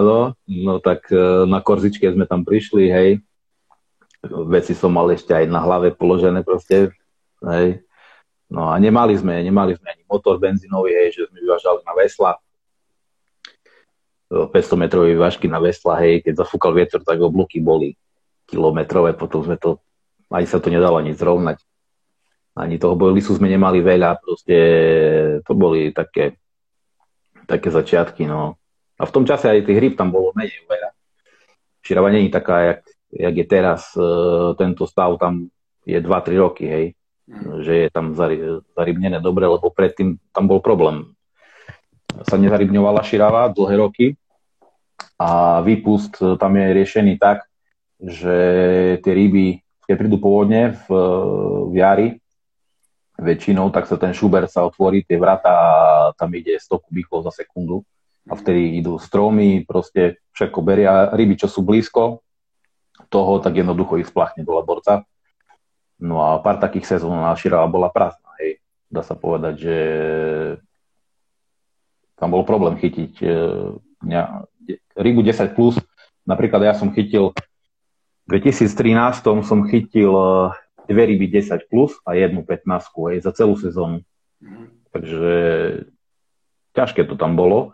[0.00, 3.10] Áno, no tak e, na Korzičke sme tam prišli, hej.
[4.48, 6.88] Veci som mal ešte aj na hlave položené proste,
[7.44, 7.83] hej.
[8.54, 12.38] No a nemali sme, nemali sme ani motor benzínový, hej, že sme vyvážali na vesla
[14.30, 17.98] 500 metrovej vážky na vesla, hej, keď zafúkal vietor, tak oblúky boli
[18.46, 19.78] kilometrové, potom sme to,
[20.30, 21.58] ani sa to nedalo ani zrovnať.
[22.54, 24.56] Ani toho bojlisu sme nemali veľa, proste
[25.42, 26.38] to boli také,
[27.50, 28.54] také začiatky, no.
[28.94, 30.90] A v tom čase aj tých hryb tam bolo menej veľa.
[31.82, 34.06] Širava není taká, jak, jak je teraz, e,
[34.54, 35.50] tento stav tam
[35.82, 36.86] je 2-3 roky, hej.
[37.24, 37.64] Mm.
[37.64, 38.12] Že je tam
[38.76, 41.16] zarybnené dobre, lebo predtým tam bol problém.
[42.28, 44.06] Sa nezarybňovala širava dlhé roky,
[45.18, 47.46] a výpust tam je riešený tak,
[48.02, 48.36] že
[49.00, 50.86] tie ryby, keď prídu pôvodne v,
[51.70, 52.08] v jari,
[53.14, 55.68] väčšinou, tak sa ten šuber sa otvorí, tie vrata a
[56.18, 57.86] tam ide 100 kubíkov za sekundu
[58.26, 62.24] a vtedy idú stromy, proste všetko beria ryby, čo sú blízko
[63.06, 65.06] toho, tak jednoducho ich splachne do laborca.
[66.04, 68.60] No a pár takých sezón na Širava bola prázdna, hej.
[68.92, 69.76] Dá sa povedať, že
[72.20, 73.28] tam bol problém chytiť e,
[75.00, 75.80] rybu 10+, plus.
[76.28, 77.32] napríklad ja som chytil
[78.24, 80.28] v 2013 som chytil e,
[80.88, 84.04] dve ryby 10 plus a jednu 15 aj za celú sezónu.
[84.44, 84.68] Mm.
[84.92, 85.34] Takže
[86.76, 87.72] ťažké to tam bolo.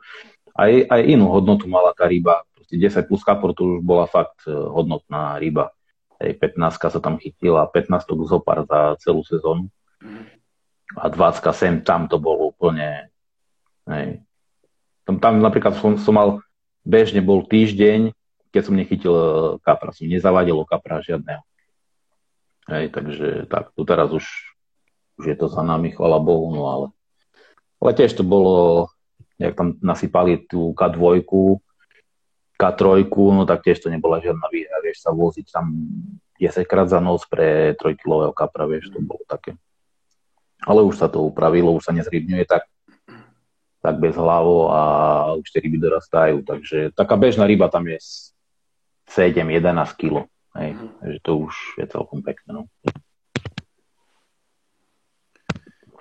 [0.55, 2.47] Aj, aj inú hodnotu mala tá ryba.
[2.55, 5.75] Proste 10 plus kapor to už bola fakt e, hodnotná ryba.
[6.21, 9.73] Aj 15 sa tam chytila, 15 zopar za celú sezónu.
[10.93, 13.09] A 20 sem tam to bolo úplne...
[13.89, 14.21] Hej.
[15.09, 16.45] Tam, tam napríklad som, som mal,
[16.85, 18.13] bežne bol týždeň,
[18.53, 19.27] keď som nechytil e,
[19.65, 21.41] kapra, som nezavadil kapra žiadneho.
[22.69, 24.27] Hej, takže tak, tu teraz už,
[25.19, 26.87] už je to za nami, chvala Bohu, no ale,
[27.81, 28.87] ale tiež to bolo,
[29.41, 31.25] jak tam nasypali tú K2,
[32.61, 35.73] K3, no tak tiež to nebola žiadna výhra, vieš sa voziť tam
[36.37, 39.57] 10 krát za noc pre 3-kilového kapra, vieš, to bolo také.
[40.65, 42.69] Ale už sa to upravilo, už sa nezrybňuje tak,
[43.81, 44.81] tak bez hlavo a
[45.41, 47.97] už tie ryby dorastajú, takže taká bežná ryba tam je
[49.09, 50.29] 7-11 kg.
[50.57, 50.89] Hej, mm.
[51.01, 52.51] takže to už je celkom pekné.
[52.53, 52.63] No.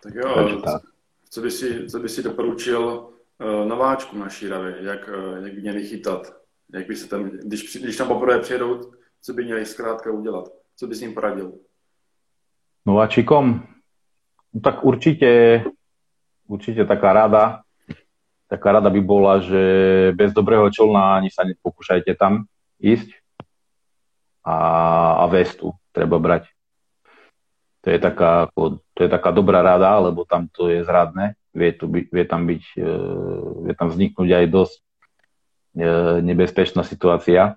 [0.03, 0.81] Tak jo, takže tak.
[1.29, 5.61] Co, by si, co by si doporučil uh, nováčku na Šíravě, jak, uh, jak by
[5.61, 6.39] měli chytat?
[6.73, 10.49] Jak by se tam, když, když tam poprvé přijedou, co by měli zkrátka udělat?
[10.75, 11.53] Co by s ním poradil?
[12.85, 13.67] Nováčikom?
[14.53, 15.63] No, tak určite,
[16.47, 17.61] určite taká rada,
[18.47, 19.61] taká rada by bola, že
[20.17, 22.49] bez dobrého člna ani sa nepokúšajte tam
[22.81, 23.13] ísť,
[24.49, 24.55] a,
[25.21, 26.49] a vestu treba brať.
[27.85, 28.51] To je, taká,
[28.93, 31.37] to je taká dobrá rada, lebo tam to je zradné.
[31.55, 32.91] Vie, tu by, vie, tam, byť, e,
[33.65, 34.77] vie tam vzniknúť aj dosť
[36.23, 37.55] nebezpečná situácia,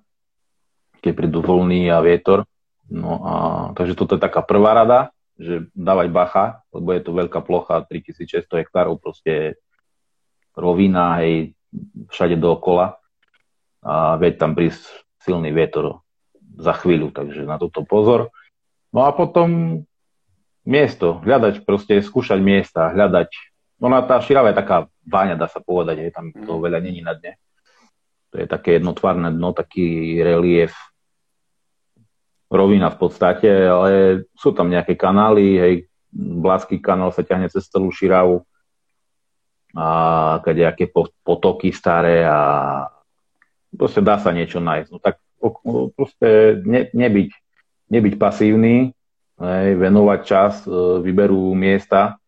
[1.03, 2.47] keď prídu vlny a vietor.
[2.93, 3.35] No a,
[3.73, 8.63] takže toto je taká prvá rada, že dávať bacha, lebo je to veľká plocha, 3600
[8.63, 9.57] hektárov, proste
[10.53, 11.57] rovina, hej,
[12.13, 13.01] všade dookola
[13.83, 14.85] a vie tam prísť
[15.25, 16.05] silný vietor
[16.61, 18.29] za chvíľu, takže na toto pozor.
[18.93, 19.83] No a potom
[20.63, 23.33] miesto, hľadať proste, skúšať miesta, hľadať.
[23.83, 27.03] No na tá širava je taká váňa, dá sa povedať, je tam toho veľa není
[27.03, 27.35] na dne.
[28.33, 30.73] To je také jednotvárne dno, taký relief,
[32.53, 33.91] rovina v podstate, ale
[34.37, 35.75] sú tam nejaké kanály, hej,
[36.13, 38.45] Blátsky kanál sa ťahne cez celú širavu
[39.73, 39.89] a
[40.45, 40.93] nejaké
[41.25, 42.85] potoky staré a
[43.73, 44.89] proste dá sa niečo nájsť.
[44.93, 45.17] No tak
[45.97, 47.31] proste ne, nebyť,
[47.89, 48.93] nebyť pasívny,
[49.41, 52.21] hej, venovať čas, e, vyberú miesta,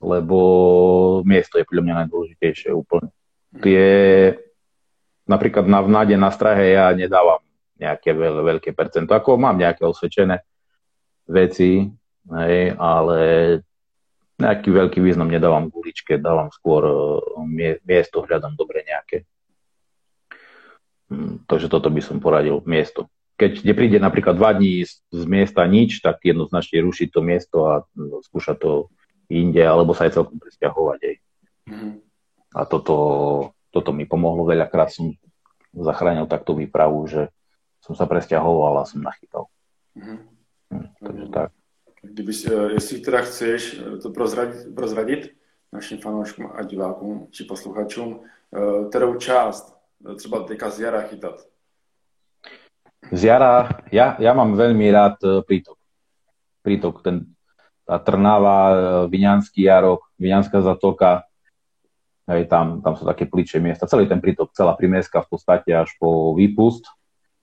[0.00, 3.12] lebo miesto je podľa mňa najdôležitejšie úplne.
[3.60, 3.84] Tie,
[5.26, 7.42] napríklad na vnade na strahe ja nedávam
[7.76, 10.40] nejaké veľ, veľké percento, ako mám nejaké osvedčené
[11.28, 11.84] veci,
[12.32, 13.18] hej, ale
[14.36, 16.94] nejaký veľký význam nedávam guličke, dávam skôr e,
[17.84, 19.24] miesto, hľadám dobre nejaké.
[21.08, 23.08] Hm, takže toto by som poradil miesto.
[23.36, 27.84] Keď nepríde napríklad dva dní z, z miesta nič, tak jednoznačne rušiť to miesto a
[27.92, 28.72] no, skúšať to
[29.28, 31.00] inde, alebo sa aj celkom presťahovať.
[31.00, 31.16] Aj.
[31.68, 31.92] Mm-hmm.
[32.56, 32.96] A toto,
[33.76, 34.88] toto mi pomohlo veľakrát.
[34.88, 35.12] Som
[35.76, 37.28] zachránil takto výpravu, že
[37.84, 39.52] som sa presťahoval a som nachytal.
[39.92, 40.18] Mm-hmm.
[40.72, 41.48] Hm, takže tak.
[42.02, 45.36] Kdyby si, eh, jestli teda chceš eh, to prozradit, prozradit
[45.72, 49.76] našim fanouškům a divákům či posluchačům, eh, kterou část
[50.16, 51.40] třeba teďka z jara chytat?
[53.12, 55.78] Z jara, ja, ja mám veľmi rád prítok.
[56.66, 57.22] Prítok, ten,
[57.86, 61.25] tá Trnava, Viňanský jarok, Viňanská zatoka,
[62.26, 63.90] hej, tam, tam sú také pličie miesta.
[63.90, 66.86] Celý ten prítok, celá primieska v podstate až po výpust.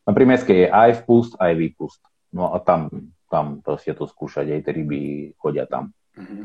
[0.04, 2.02] Na primieske je aj vpust, aj výpust.
[2.36, 5.02] No a tam, tam proste to skúšať, aj tie ryby
[5.39, 5.96] chodia tam.
[6.19, 6.43] Mm-hmm.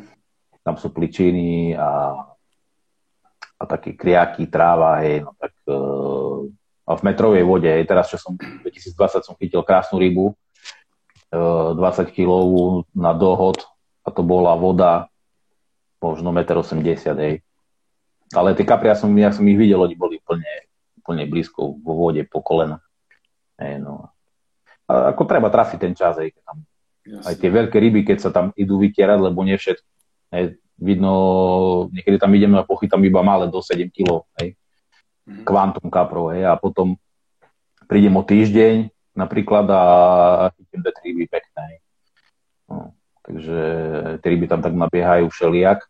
[0.63, 2.15] Tam sú pličiny a
[3.59, 6.47] a také kriaky, tráva, hej, no tak uh,
[6.89, 10.33] a v metrovej vode, hej, teraz čo som, 2020 som chytil krásnu rybu,
[11.35, 12.33] uh, 20 kg
[12.95, 13.67] na dohod
[14.07, 15.11] a to bola voda
[15.99, 16.81] možno 1,80 m,
[17.19, 17.35] hej.
[18.37, 20.69] Ale tie kapri, ja som, ja som ich videl, oni boli plne,
[21.01, 22.85] plne blízko vo vode po kolena.
[23.57, 24.13] Hej, no.
[24.89, 26.65] A ako treba trafiť ten čas, hej, tam
[27.09, 27.25] Jasne.
[27.25, 29.89] aj tie veľké ryby, keď sa tam idú vytierať, lebo nie všetko,
[30.37, 30.45] hej,
[30.77, 31.13] vidno,
[31.93, 34.55] niekedy tam ideme a pochytám iba malé do 7 kg, hej.
[34.55, 35.45] mm-hmm.
[35.49, 37.01] kvantum kaprov, hej, a potom
[37.89, 39.83] prídem o týždeň napríklad a
[40.55, 41.83] chytím dve ryby pekné.
[42.69, 42.93] No,
[43.25, 43.61] takže
[44.21, 45.83] tie ryby tam tak nabiehajú všelijak,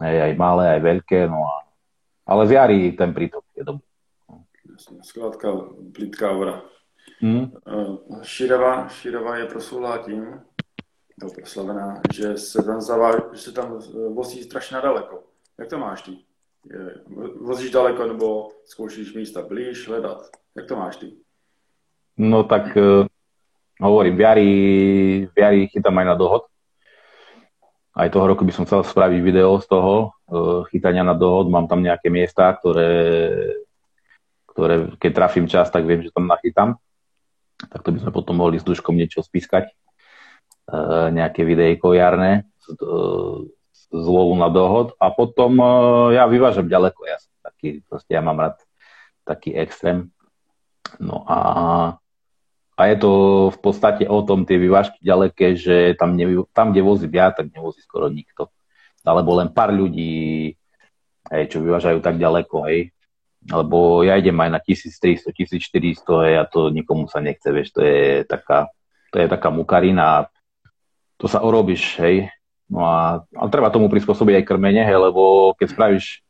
[0.00, 1.56] hej, aj malé, aj veľké, no a,
[2.26, 3.86] ale v jari ten prítok je dobrý.
[5.02, 5.48] Skladka,
[5.92, 6.64] plitká voda.
[7.20, 7.52] Hmm.
[8.24, 10.40] Širava, Širava je proslulá tím,
[11.20, 13.78] to proslavená, že se tam, zavá, že se tam
[14.14, 15.22] vozí strašně daleko.
[15.58, 16.16] Jak to máš ty?
[17.40, 20.18] vozíš daleko nebo zkoušíš místa blíž hledat?
[20.56, 21.12] Jak to máš ty?
[22.16, 23.06] No tak uh,
[23.80, 24.50] hovorím, v jari,
[25.34, 26.42] v jari chytám aj na dohod.
[28.00, 31.52] Aj toho roku by som chcel spraviť video z toho uh, chytania na dohod.
[31.52, 32.88] Mám tam nejaké miesta, ktoré,
[34.48, 36.80] ktoré keď trafím čas, tak viem, že tam nachytám.
[37.60, 39.68] Tak to by sme potom mohli s duškom niečo spískať.
[40.64, 42.48] Uh, nejaké videjko jarné
[42.80, 43.44] uh,
[43.92, 44.96] z lovu na dohod.
[44.96, 45.60] A potom
[46.16, 47.04] ja vyvážam ďaleko.
[47.04, 48.56] Ja som taký, proste ja mám rád
[49.28, 50.08] taký extrém.
[50.96, 51.99] No a
[52.80, 53.12] a je to
[53.52, 57.52] v podstate o tom, tie vyvážky ďaleké, že tam, nevy, tam kde vozí ja, tak
[57.52, 58.48] nevozí skoro nikto.
[59.04, 60.56] Alebo len pár ľudí,
[61.28, 62.88] hej, čo vyvážajú tak ďaleko, hej.
[63.52, 67.84] Alebo ja idem aj na 1300, 1400, hej, a to nikomu sa nechce, vieš, to
[67.84, 68.72] je taká,
[69.12, 70.32] to je taká mukarina,
[71.20, 72.32] to sa orobíš, hej.
[72.72, 76.24] No a, a treba tomu prispôsobiť aj krmenie, hej, lebo keď spravíš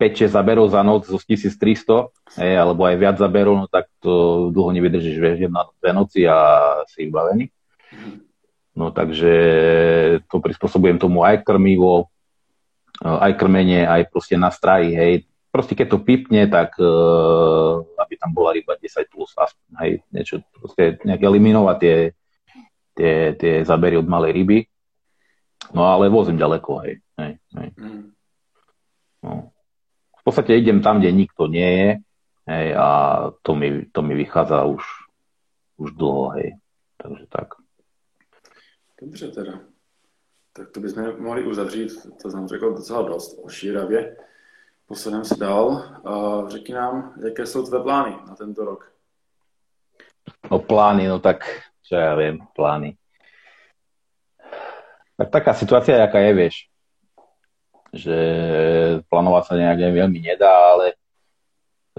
[0.00, 2.08] 5-6 zaberov za noc zo 1300,
[2.40, 6.40] hej, alebo aj viac zaberov, no tak to dlho nevydržíš, vieš, jedna, dve noci a
[6.88, 7.52] si vybavený.
[8.72, 9.32] No takže
[10.24, 12.08] to prispôsobujem tomu aj krmivo,
[13.04, 15.12] aj krmenie, aj proste na straji, hej.
[15.52, 19.36] Proste keď to pipne, tak uh, aby tam bola ryba 10 plus,
[19.84, 21.96] hej, niečo, proste nejak eliminovať tie,
[22.96, 24.58] tie, tie zabery od malej ryby.
[25.76, 27.04] No ale vozím ďaleko, hej.
[27.20, 27.68] hej, hej.
[27.76, 28.16] Mm.
[29.20, 29.52] No
[30.20, 31.90] v podstate idem tam, kde nikto nie je
[32.46, 32.88] hej, a
[33.42, 34.84] to mi, to mi vychádza už,
[35.76, 36.56] už dlho, hej.
[36.96, 37.48] Takže tak.
[39.00, 39.52] Dobře teda.
[40.52, 44.16] Tak to bychom mohli uzavřít, to jsem řekl docela dost o Šíravě.
[44.86, 45.82] Posuneme se dál.
[46.48, 48.92] Řekni nám, jaké jsou tvé plány na tento rok?
[50.50, 51.46] No plány, no tak,
[51.82, 52.98] čo ja viem, plány.
[55.16, 56.69] Tak taká situácia, jaká je, vieš
[57.90, 58.18] že
[59.10, 60.94] plánovať sa nejak veľmi nedá, ale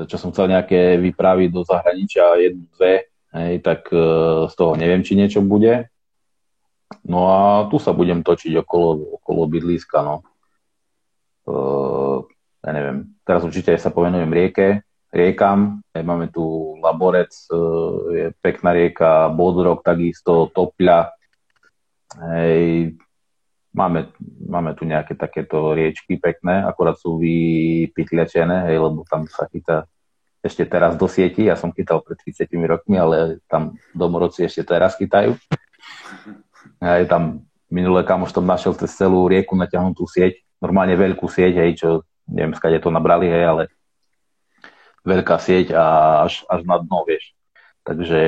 [0.07, 5.03] čo som chcel nejaké vypraviť do zahraničia, jednu, dve, hej, tak uh, z toho neviem,
[5.03, 5.91] či niečo bude.
[7.07, 10.15] No a tu sa budem točiť okolo, okolo bydliska, no.
[11.47, 12.23] Uh,
[12.61, 15.81] ja neviem, teraz určite sa povenujem rieke, riekam.
[15.91, 21.11] Máme tu Laborec, uh, je pekná rieka, Bodrok takisto, Topľa,
[22.31, 22.95] hej,
[23.71, 24.11] Máme,
[24.43, 29.87] máme tu nejaké takéto riečky pekné, akorát sú vypytľačené, hej, lebo tam sa chytá
[30.43, 31.47] ešte teraz do sieti.
[31.47, 35.39] Ja som chytal pred 30 rokmi, ale tam domorodci ešte teraz chytajú.
[36.83, 41.71] Aj tam minulé kamoš tam našiel cez celú rieku natiahnutú sieť, normálne veľkú sieť, hej,
[41.79, 41.89] čo
[42.27, 43.63] neviem, skade to nabrali, hej, ale
[45.07, 45.85] veľká sieť a
[46.27, 47.31] až, až na dno, vieš.
[47.81, 48.21] Takže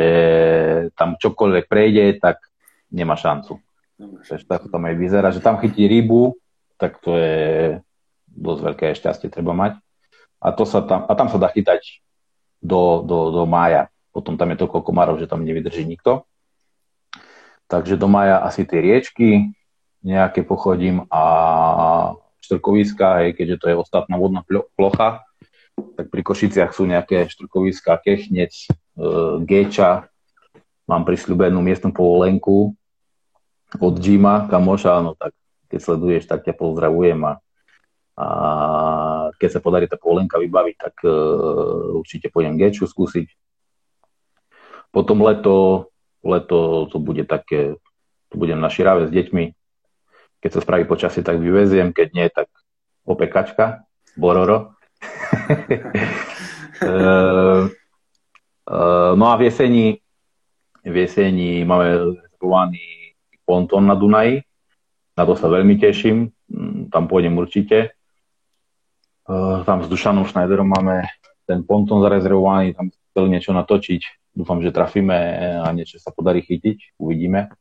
[0.98, 2.42] tam čokoľvek prejde, tak
[2.90, 3.62] nemá šancu.
[4.00, 6.34] Vieš, tak tam aj vyzerá, že tam chytí rybu,
[6.82, 7.78] tak to je
[8.34, 9.78] dosť veľké šťastie treba mať.
[10.44, 12.04] A, to sa tam, a tam sa dá chytať
[12.60, 13.88] do, do, do mája.
[14.12, 16.26] Potom tam je toľko komárov, že tam nevydrží nikto.
[17.72, 19.56] Takže do mája asi tie riečky
[20.04, 21.24] nejaké pochodím a
[22.44, 24.44] štrkoviska, hej, keďže to je ostatná vodná
[24.76, 25.24] plocha,
[25.96, 28.70] tak pri Košiciach sú nejaké štrkoviska, Kechnec, e,
[29.48, 30.12] Geča,
[30.84, 32.76] mám prisľubenú miestnu povolenku,
[33.80, 35.34] od Jima, kamoša, no tak
[35.74, 37.34] keď sleduješ, tak ťa pozdravujem a,
[38.14, 38.28] a
[39.42, 43.26] keď sa podarí tá polenka vybaviť, tak uh, určite pôjdem Geču skúsiť.
[44.94, 45.90] Potom leto,
[46.22, 47.74] leto to bude také,
[48.30, 49.46] to budem na Širave s deťmi.
[50.46, 52.46] Keď sa spraví počasie, tak vyveziem, keď nie, tak
[53.10, 54.78] opekačka, bororo.
[56.86, 57.66] uh,
[58.70, 59.98] uh, no a v jeseni,
[60.86, 63.03] v jeseni máme rezervovaný
[63.44, 64.44] pontón na Dunaji.
[65.14, 66.34] Na to sa veľmi teším.
[66.50, 67.94] Mm, tam pôjdem určite.
[69.24, 71.06] E, tam s Dušanom Schneiderom máme
[71.44, 74.34] ten pontón zarezervovaný, tam chceli niečo natočiť.
[74.34, 75.14] Dúfam, že trafíme
[75.62, 76.98] a niečo sa podarí chytiť.
[76.98, 77.54] Uvidíme.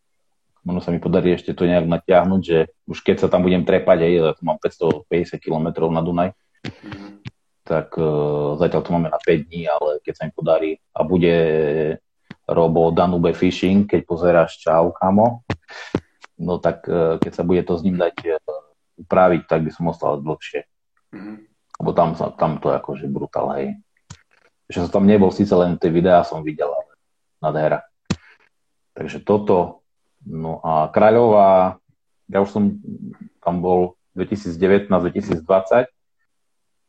[0.62, 3.98] Možno sa mi podarí ešte to nejak natiahnuť, že už keď sa tam budem trepať,
[3.98, 6.30] aj ja mám 550 km na Dunaj,
[7.66, 11.34] tak uh, zatiaľ to máme na 5 dní, ale keď sa mi podarí a bude
[12.52, 15.42] Robo Danube Fishing, keď pozeráš čau, kamo,
[16.38, 18.36] no tak e, keď sa bude to s ním dať e,
[19.02, 20.68] upraviť, tak by som ostal dlhšie.
[21.12, 21.36] Mm-hmm.
[21.82, 23.68] Lebo tam, tam to je akože brutál, hej.
[24.70, 26.92] Že som tam nebol, síce len tie videá som videl, ale
[27.42, 27.80] nadhera.
[28.92, 29.82] Takže toto.
[30.22, 31.82] No a Kráľová,
[32.30, 32.64] ja už som
[33.42, 35.90] tam bol 2019-2020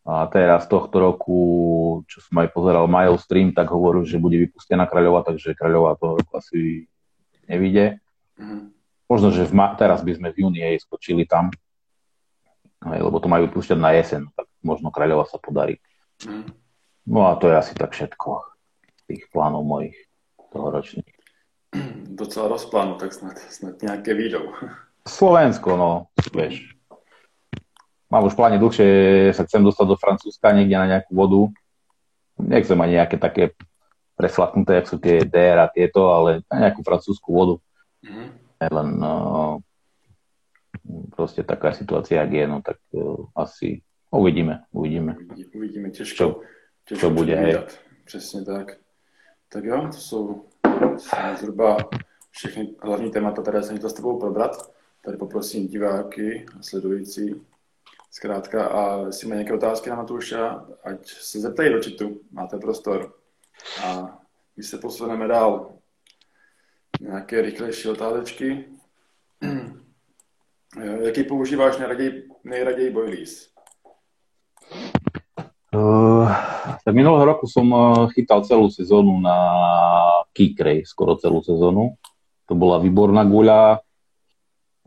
[0.03, 1.39] a teraz tohto roku,
[2.11, 6.19] čo som aj pozeral Majo stream, tak hovoril, že bude vypustená Kráľová, takže Kráľová toho
[6.19, 6.91] roku asi
[7.47, 8.03] nevíde.
[8.35, 8.75] Mm.
[9.07, 11.55] Možno, že v ma- teraz by sme v júni aj skočili tam,
[12.83, 15.79] lebo to majú púšťať na jeseň, tak možno Kráľová sa podarí.
[16.27, 16.51] Mm.
[17.07, 18.43] No a to je asi tak všetko
[19.07, 19.95] tých plánov mojich
[20.51, 21.07] tohoročných.
[22.11, 24.51] Docela rozplánu, tak snad, snad nejaké výjdou.
[25.07, 25.91] Slovensko, no,
[26.35, 26.75] vieš.
[28.13, 31.49] Mám už pláne dlhšie, sa chcem dostať do Francúzska, niekde na nejakú vodu.
[32.38, 33.58] Nechcem ani nejaké také
[34.13, 37.58] preslaknuté, jak sú tie DR a tieto, ale na nejakú francúzsku vodu.
[38.06, 38.28] Mm-hmm.
[38.69, 39.13] Len no,
[41.17, 43.82] proste taká situácia, ak je, no tak uh, asi
[44.13, 45.17] uvidíme, uvidíme.
[45.58, 46.45] Uvidíme, tiež čo,
[46.86, 47.34] čo bude.
[47.34, 47.65] Hej.
[48.06, 48.78] Přesně tak.
[49.49, 50.45] Tak jo, to jsou
[51.39, 51.78] zhruba
[52.32, 54.73] všechny hlavní témata, které jsem chtěl s tebou probrat.
[55.02, 57.41] Tady poprosím diváky a sledující
[58.13, 63.13] zkrátka a jestli má nějaké otázky na Matouša, ať se zeptají do čitu, máte prostor.
[63.86, 64.17] A
[64.58, 65.73] my se posuneme dál.
[67.02, 68.65] Nějaké rychlejší otázečky.
[71.04, 73.49] Jaký používáš nejraději, nejraději boilies?
[75.73, 76.32] Uh,
[76.86, 79.38] tak minulého roku som uh, chytal celú sezónu na
[80.34, 81.97] Kikrej, skoro celú sezónu.
[82.45, 83.82] To bola výborná guľa,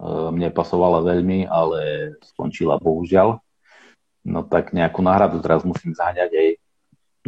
[0.01, 3.41] mne pasovala veľmi, ale skončila bohužiaľ.
[4.27, 6.49] No tak nejakú náhradu teraz musím zháňať aj,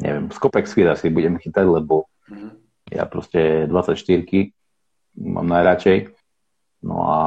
[0.03, 2.53] neviem, Skopek Speed asi budem chytať, lebo mm-hmm.
[2.93, 3.97] ja proste 24
[5.17, 6.13] mám najradšej.
[6.85, 7.19] No a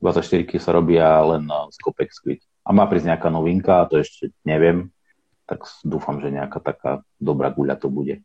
[0.00, 4.92] 24 sa robia len Skopek Squid a má prísť nejaká novinka, to ešte neviem,
[5.48, 8.20] tak dúfam, že nejaká taká dobrá guľa to bude.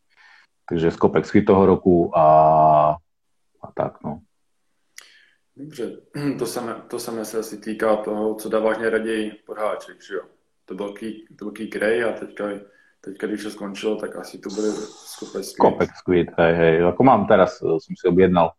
[0.68, 2.28] Takže skopek z toho roku a,
[3.64, 4.24] a tak, no.
[5.58, 5.92] Dobře,
[6.40, 10.22] to samé, to samé se asi týká toho, co dáváš nejraději podháček, že jo?
[10.66, 12.50] To byl key, to byl key Grey a teďka,
[13.02, 15.46] teďka, když to skončilo, tak asi to bude skopek squid.
[15.46, 16.84] Skopek squid, hej, hej.
[16.88, 18.56] Ako mám teraz, som si objednal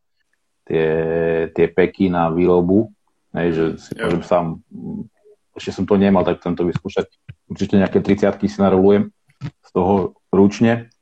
[0.68, 2.92] tie, tie peky na výrobu,
[3.32, 4.04] hej, že si jo.
[4.04, 4.46] môžem sám
[5.56, 7.08] ešte som to nemal, tak chcem to vyskúšať.
[7.48, 9.08] Určite nejaké 30 si narolujem
[9.40, 10.92] z toho ručne,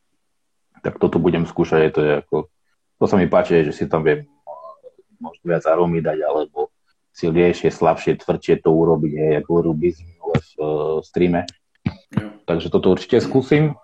[0.86, 2.36] tak toto budem skúšať, je to je ako,
[3.00, 4.31] to sa mi páči, že si tam viem
[5.22, 6.74] možno viac aromy dať, alebo
[7.14, 10.02] silnejšie, slabšie, tvrdšie to urobiť, hej, ako robí v
[10.58, 11.46] uh, streame.
[12.48, 13.78] Takže toto určite skúsim.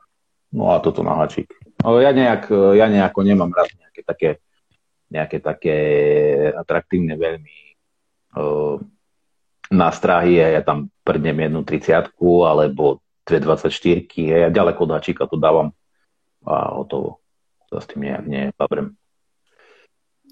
[0.49, 1.53] No a toto na hačík.
[1.85, 4.31] No, ja, nejak, ja nejako nemám rád nejaké také,
[5.13, 5.77] nejaké také
[6.57, 7.59] atraktívne veľmi
[8.35, 8.81] uh,
[9.69, 12.17] nástrahy a ja tam prdnem jednu 30
[12.49, 15.77] alebo dve 24 a ja ďaleko od hačíka to dávam
[16.49, 17.21] a hotovo.
[17.69, 18.97] Sa s tým nejak nepabrem.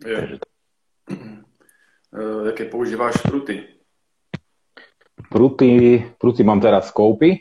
[0.01, 0.40] Je.
[0.40, 0.56] Uh,
[2.47, 3.64] jaké používáš pruty?
[5.31, 7.40] Pruty, pruty mám teraz skoupy,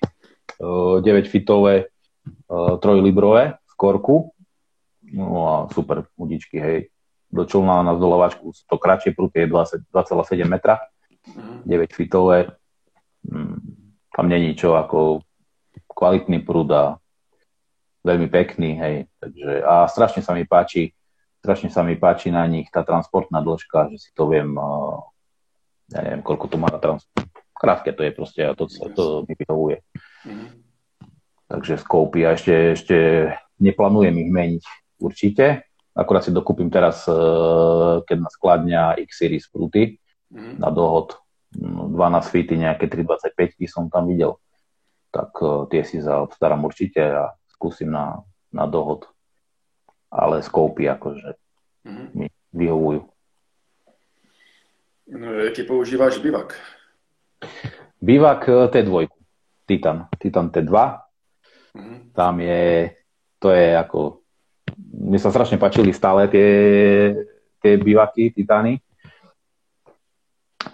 [0.62, 1.86] uh, 9 fitové,
[2.48, 4.32] uh, 3 librové v korku.
[5.14, 6.90] No a super udičky, hej.
[7.30, 10.80] Do člna na zdolovačku to kratšie pruty je 2,7 metra
[11.66, 12.48] 9 fitové,
[13.26, 13.58] mm,
[14.16, 15.22] tam není čo ako
[15.90, 16.84] kvalitný prúd a
[18.06, 20.94] veľmi pekný, hej, takže a strašne sa mi páči,
[21.46, 24.58] strašne sa mi páči na nich tá transportná dĺžka, že si to viem,
[25.94, 29.06] ja neviem, koľko to má na transport, krátke to je proste a to, to, to
[29.30, 29.78] mi vyhovuje.
[30.26, 30.50] Mm-hmm.
[31.46, 32.98] Takže skoupy a ešte, ešte
[33.62, 34.64] neplánujem ich meniť
[34.98, 37.06] určite, akurát si dokúpim teraz,
[38.10, 40.02] keď na skladňa X-Series prúty,
[40.34, 40.60] mm.
[40.60, 41.22] na dohod
[41.56, 44.36] 12 no, fity, nejaké 325 som tam videl.
[45.16, 48.20] Tak uh, tie si zaobstaram určite a skúsim na,
[48.52, 49.08] na dohod.
[50.12, 51.36] Ale skoupy akože
[51.86, 52.08] mm.
[52.16, 53.02] mi vyhovujú.
[55.06, 56.58] No, jaký používáš bivak?
[58.02, 59.08] Bivak e, T2,
[59.70, 60.74] Titan, Titan T2.
[61.78, 61.98] Mm.
[62.16, 62.96] Tam je,
[63.38, 64.26] to je ako,
[64.78, 66.50] mne sa strašne páčili stále tie,
[67.62, 68.82] tie bivaky, Titany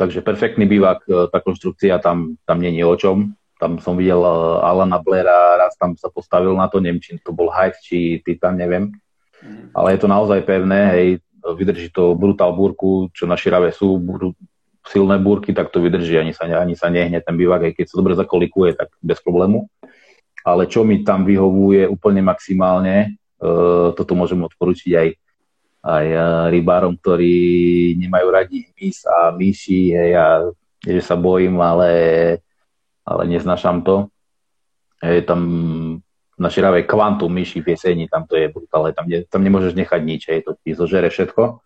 [0.01, 3.37] takže perfektný bývak, e, tá konštrukcia tam, tam není o čom.
[3.61, 4.31] Tam som videl e,
[4.65, 8.57] Alana Blaira, raz tam sa postavil na to, neviem, či to bol Hyde, či Titan,
[8.57, 8.89] neviem.
[9.41, 9.73] Mm.
[9.73, 11.07] Ale je to naozaj pevné, hej,
[11.41, 14.37] vydrží to brutál búrku, čo na Širave sú bur,
[14.85, 17.95] silné búrky, tak to vydrží, ani sa, ani sa nehne ten bývak, aj keď sa
[17.97, 19.69] dobre zakolikuje, tak bez problému.
[20.41, 25.07] Ale čo mi tam vyhovuje úplne maximálne, uh, toto môžem odporučiť aj
[25.81, 26.23] aj eh,
[26.53, 27.33] rybárom, ktorí
[27.97, 30.25] nemajú radi hmyz a myši, hej, a
[30.81, 31.89] že sa bojím, ale
[33.01, 34.13] ale neznášam to.
[35.01, 35.41] Je tam
[36.41, 40.01] na Širave kvantum myší v jeseni, tam to je brutálne, tam, ne, tam nemôžeš nechať
[40.01, 41.61] nič, hej, to ti zožere všetko.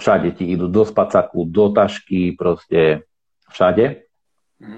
[0.00, 3.04] Všade ti idú do spacaku, do tašky, proste
[3.52, 4.08] všade.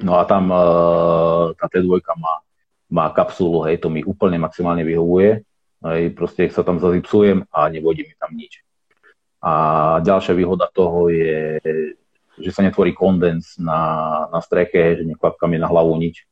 [0.03, 2.35] No a tam uh, tá T2 má,
[2.91, 5.47] má kapsulu, hej, to mi úplne maximálne vyhovuje.
[5.85, 8.65] Hej, proste sa tam zazipsujem a nevodí mi tam nič.
[9.45, 9.53] A
[10.01, 11.61] ďalšia výhoda toho je,
[12.41, 16.25] že sa netvorí kondens na, na streche, že nekvapka mi na hlavu nič.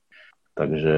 [0.56, 0.96] Takže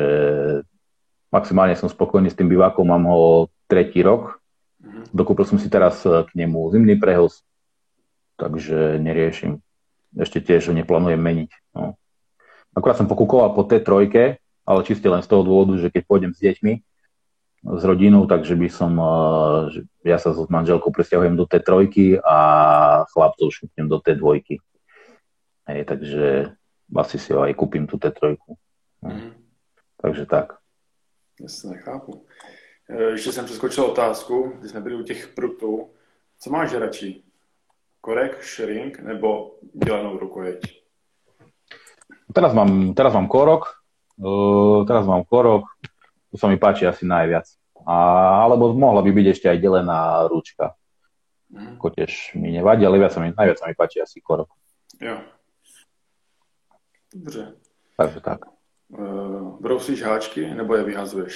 [1.35, 4.39] maximálne som spokojný s tým bivákom, mám ho tretí rok.
[4.79, 5.11] Mhm.
[5.11, 7.43] Dokúpil som si teraz k nemu zimný prehoz,
[8.39, 9.59] takže neriešim.
[10.15, 11.51] Ešte tiež neplánujem meniť.
[11.75, 11.99] No.
[12.71, 16.39] Akurát som pokúkoval po T3, ale čiste len z toho dôvodu, že keď pôjdem s
[16.39, 16.73] deťmi,
[17.65, 18.93] s rodinou, takže by som,
[19.73, 22.39] že ja sa s manželkou presťahujem do T3 a
[23.09, 24.61] chlapcov šupnem do T2.
[25.65, 26.53] Hej, takže
[26.93, 28.37] asi si ho aj kúpim tú T3.
[28.37, 28.55] No.
[29.01, 29.33] Mm.
[29.97, 30.61] Takže tak.
[31.41, 32.27] Jasně, chápu.
[32.91, 35.91] E, ještě jsem přeskočil otázku, když jsme byli u těch prutů.
[36.39, 37.23] Co máš radši?
[38.01, 40.85] Korek, shrink nebo dělenou rukojeť?
[42.35, 43.65] Teraz mám, teraz mám korok,
[44.19, 45.65] uh, teraz mám korok,
[46.35, 47.47] to sa mi páči asi najviac.
[47.87, 47.95] A,
[48.43, 50.75] alebo mohla by byť ešte aj delená ručka.
[51.53, 51.79] Mm.
[51.79, 54.51] Ako tiež mi nevadí, ale viac sa mi, najviac sa mi páči asi korok.
[54.99, 55.21] Jo.
[57.15, 57.55] Dobře.
[57.97, 58.54] Takže tak.
[58.95, 61.35] Uh, brousíš háčky nebo je vyhazuješ?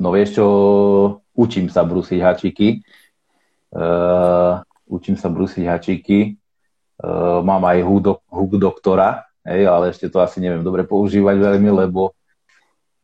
[0.00, 0.46] No vieš čo,
[1.36, 2.80] učím sa brúsiť háčiky.
[3.68, 6.40] Uh, učím sa brúsiť háčiky.
[6.96, 7.84] Uh, mám aj
[8.32, 12.16] huk doktora, hej, ale ešte to asi neviem dobre používať veľmi, lebo,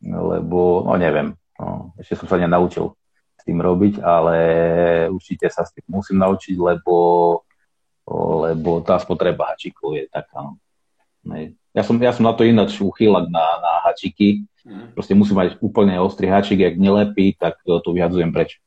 [0.01, 2.93] lebo no neviem, no, ešte som sa nenaučil
[3.37, 4.35] s tým robiť, ale
[5.13, 6.97] určite sa s tým musím naučiť, lebo,
[8.49, 10.57] lebo tá spotreba háčikov je taká, no.
[11.77, 14.49] Ja som, ja som na to ináč uchýlak na, na hačiky.
[14.65, 14.97] Mm.
[14.97, 18.57] Proste musím mať úplne ostrý hačik, ak nelepí, tak to vyhadzujem preč.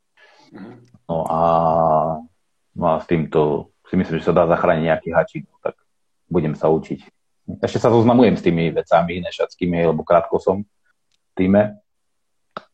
[0.55, 0.87] Mm.
[1.11, 1.43] No a,
[2.79, 5.75] no a s týmto si myslím, že sa dá zachrániť nejaký hačik, no tak
[6.31, 7.03] budem sa učiť.
[7.59, 11.83] Ešte sa zoznamujem s tými vecami nešackými, lebo krátko som v týme.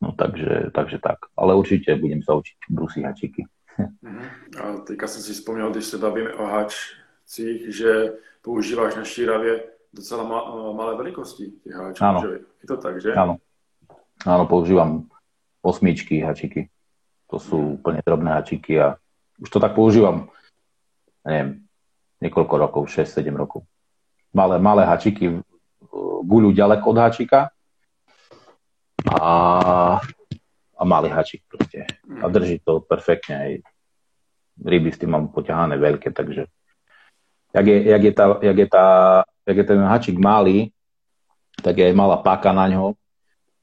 [0.05, 1.33] No takže, takže tak.
[1.33, 3.49] Ale určite budem sa učiť brusy hačiky.
[4.05, 4.21] Mm.
[4.61, 10.23] A teďka som si spomínal, když se bavíme o hačcích, že používáš na šíravě docela
[10.23, 12.05] ma, malé velikosti těch háčků.
[12.05, 12.21] Áno.
[12.21, 12.33] Že?
[12.37, 13.15] Je to tak, že?
[13.17, 13.41] Áno.
[14.25, 15.09] Áno, používam
[15.65, 16.69] osmičky hačiky.
[17.33, 17.73] To sú hmm.
[17.81, 18.97] úplne drobné hačiky a
[19.41, 20.33] už to tak používam,
[21.27, 21.69] neviem,
[22.25, 23.69] niekoľko rokov, 6-7 rokov.
[24.33, 25.45] Malé, malé hačiky
[26.25, 27.41] guľu ďaleko od hačika
[29.05, 29.29] a,
[30.77, 31.85] a malý hačik proste.
[32.09, 32.33] A hmm.
[32.33, 33.35] drží to perfektne.
[33.37, 33.53] Aj
[34.57, 36.49] ryby s tým mám poťahané veľké, takže
[37.53, 38.87] jak je, jak je, tá, jak je tá
[39.47, 40.75] jak je ten hačik malý,
[41.63, 42.99] tak je aj malá páka na ňo.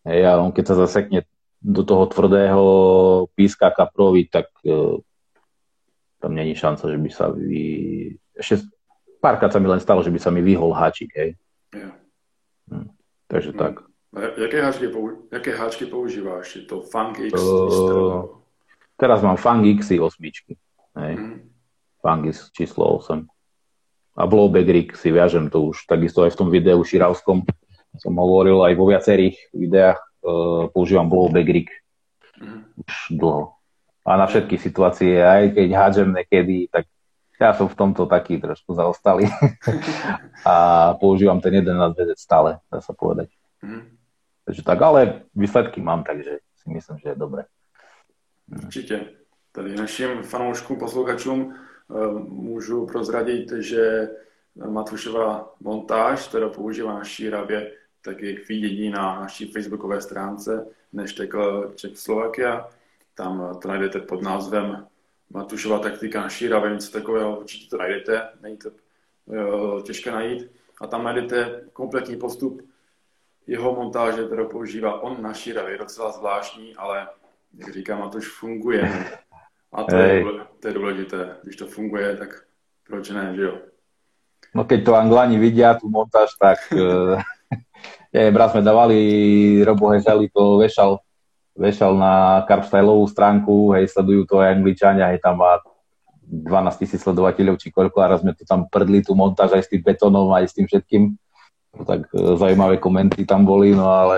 [0.08, 1.28] Hej, a on keď sa zasekne
[1.64, 2.64] do toho tvrdého
[3.36, 5.00] píska kaprovi, tak uh,
[6.20, 7.64] tam není šanca, že by sa vy...
[8.36, 8.68] Ešte
[9.20, 11.36] párkrát sa mi len stalo, že by sa mi vyhol háčik, hej.
[11.72, 11.96] Yeah.
[12.68, 12.88] Hm,
[13.28, 13.60] takže no.
[13.60, 13.74] tak.
[14.40, 15.28] jaké háčky, pou...
[15.32, 16.56] jaké háčky používáš?
[16.56, 17.32] Je to Fang X?
[17.36, 18.44] Uh,
[19.00, 20.04] teraz mám Fang X 8.
[21.00, 21.14] Hej.
[21.16, 21.48] Mm.
[22.04, 23.28] Fang X číslo 8
[24.14, 27.44] a blowback rig si viažem to už takisto aj v tom videu Širavskom
[27.98, 31.70] som hovoril aj vo viacerých videách uh, používam blowback rig
[32.78, 33.58] už dlho
[34.06, 36.86] a na všetky situácie aj keď hádžem nekedy tak
[37.44, 39.28] ja som v tomto taký trošku zaostalý
[40.48, 40.56] a
[40.96, 43.36] používam ten jeden na stále, dá sa povedať.
[43.60, 44.00] Mm.
[44.48, 47.44] Takže tak, ale výsledky mám, takže si myslím, že je dobre.
[48.48, 49.06] Určitě.
[49.52, 51.56] Tady našim fanouškům, posluchačům
[52.28, 54.10] můžu prozradit, že
[54.68, 57.72] Matušová montáž, kterou používá na Šíravě,
[58.02, 61.34] tak je k vidění na naší facebookové stránce Neštek
[61.76, 62.70] Čechoslovakia.
[63.16, 64.88] Tam to najdete pod názvem
[65.30, 70.52] Matušová taktika na Šíravě, něco takového, určitě to najdete, není to eh, těžké najít.
[70.82, 72.62] A tam najdete kompletní postup
[73.48, 75.72] jeho montáže, kterou používá on na Šíravě.
[75.74, 77.08] Je docela zvláštní, ale
[77.58, 79.10] jak říká Matuš, funguje.
[79.72, 80.26] A to je,
[80.64, 81.44] to je dôležité.
[81.44, 82.48] Když to funguje, tak
[82.88, 83.56] proč ne, že jo?
[84.56, 87.20] No keď to Anglani vidia, tú montáž, tak uh,
[88.14, 88.98] neviem, raz sme dávali,
[89.66, 91.02] Robo Hezeli to vešal,
[91.58, 95.60] vešal na Carpstyleovú stránku, hej, sledujú to aj Angličania, hej, tam má
[96.24, 99.70] 12 tisíc sledovateľov, či koľko, a raz sme to tam prdli, tú montáž aj s
[99.70, 101.04] tým betónom, aj s tým všetkým.
[101.74, 104.18] No, tak uh, zaujímavé komenty tam boli, no ale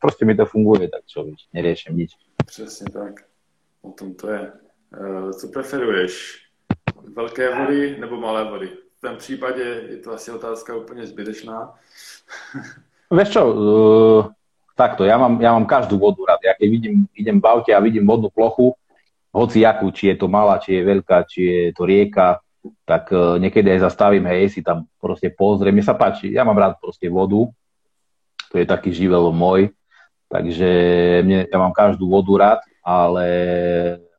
[0.00, 2.16] proste mi to funguje, tak čo, neriešim nič.
[2.46, 3.28] Přesně tak.
[3.82, 4.65] O tom to je.
[5.00, 6.42] Uh, co preferuješ?
[7.16, 8.70] Velké vody nebo malé vody?
[9.06, 11.72] tvém případě je to asi otázka úplně zbytečná.
[13.10, 14.34] Vieš čo, uh,
[14.74, 16.42] takto, ja mám, ja mám každú vodu rád.
[16.42, 18.74] Ja keď vidím, idem v aute a vidím vodnú plochu,
[19.30, 22.42] hoci jakú, či je to malá, či je veľká, či je to rieka,
[22.82, 25.70] tak uh, niekedy aj zastavím, hej, si tam proste pozriem.
[25.70, 27.46] Mne sa páči, ja mám rád proste vodu,
[28.50, 29.70] to je taký živel môj,
[30.26, 30.66] takže
[31.22, 33.26] mne, ja mám každú vodu rád, ale,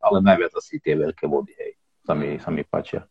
[0.08, 1.76] ale najviac asi tie veľké vody, hej,
[2.08, 3.04] sa mi, sa mi páčia.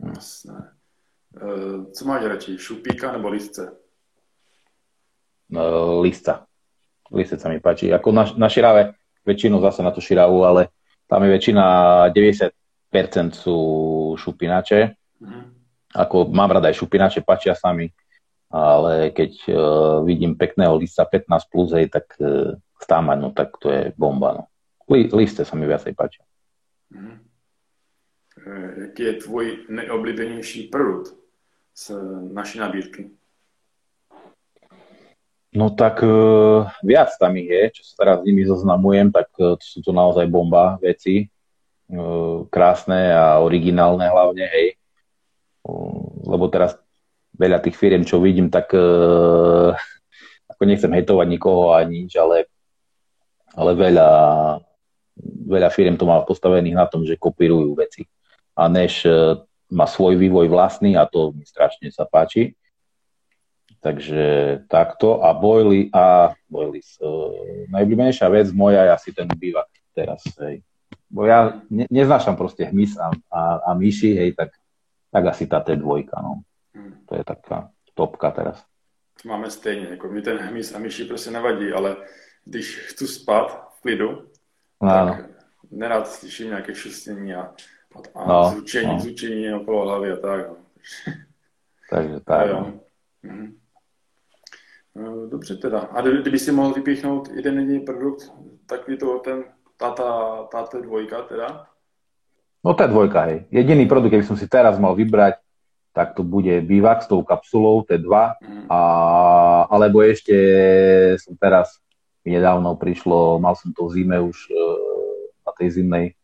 [0.00, 0.74] Jasné.
[1.34, 3.74] Uh, co máš radši, šupíka nebo listce?
[5.50, 6.46] Uh, listca.
[7.10, 7.90] Listec sa mi páči.
[7.90, 8.94] Ako na, na širave,
[9.26, 10.70] väčšinu zase na tú širavu, ale
[11.10, 11.64] tam je väčšina,
[12.14, 13.58] 90% sú
[14.14, 14.94] šupinače.
[15.20, 15.44] Mm-hmm.
[15.94, 17.90] Ako mám rada aj šupinače, páčia sa mi,
[18.50, 19.54] ale keď uh,
[20.06, 24.38] vidím pekného lista 15 plus, hej, tak uh, stámať, no tak to je bomba.
[24.38, 24.42] No.
[24.90, 26.24] Li, liste sa mi viacej páčia.
[26.92, 27.16] Mm-hmm.
[28.80, 31.16] Jaký je tvoj nejoblíbenější produkt
[31.74, 31.96] z
[32.32, 33.10] naší nabídky?
[35.54, 39.54] No tak uh, viac tam ich je, čo sa teraz s nimi zoznamujem, tak uh,
[39.62, 41.30] sú to naozaj bomba veci.
[41.86, 44.74] Uh, krásne a originálne hlavne, hej.
[46.26, 46.76] Lebo teraz
[47.38, 48.76] veľa tých firiem, čo vidím, tak
[50.44, 52.46] ako nechcem hejtovať nikoho ani nič, ale,
[53.56, 54.08] ale veľa,
[55.22, 58.06] veľa firiem to má postavených na tom, že kopírujú veci.
[58.54, 59.06] A než
[59.70, 62.54] má svoj vývoj vlastný a to mi strašne sa páči.
[63.82, 64.24] Takže
[64.70, 65.20] takto.
[65.20, 66.96] A Boily a Boilies.
[67.04, 70.24] Uh, najobľúbenejšia vec moja je asi ten bývak teraz.
[70.40, 70.64] Hej.
[71.12, 74.56] Bo ja ne, neznášam proste hmyz a, a, a myši, hej, tak,
[75.12, 75.84] tak asi tá T2,
[76.24, 76.42] no.
[76.72, 77.04] Hmm.
[77.06, 78.64] To je taká topka teraz.
[79.24, 81.96] Máme stejně, jako mi ten hmyz a myši prostě nevadí, ale
[82.44, 84.28] když chci spát v klidu,
[84.82, 85.34] no, tak
[85.70, 87.54] nerad slyším nějaké šustění a,
[88.14, 89.00] a no, zvučení, no.
[89.00, 90.48] zvučení okolo hlavy a tak.
[90.48, 90.56] No.
[91.90, 92.50] Takže tak.
[92.52, 92.72] No.
[93.22, 93.56] Mhm.
[94.96, 95.78] Eh, dobře teda.
[95.78, 98.32] A kdyby si mohl vypíchnout jeden jediný produkt,
[98.66, 99.44] tak je to ten,
[99.76, 101.66] táta, táta dvojka teda?
[102.64, 103.44] No tá dvojka, hej.
[103.52, 105.36] Jediný produkt, keby som si teraz mal vybrať,
[105.92, 108.08] tak to bude bývak s tou kapsulou T2,
[108.40, 108.66] mm.
[108.72, 108.80] a,
[109.68, 110.32] alebo ešte
[111.20, 111.76] som teraz
[112.24, 114.54] nedávno prišlo, mal som to v zime už e,
[115.44, 116.16] na tej zimnej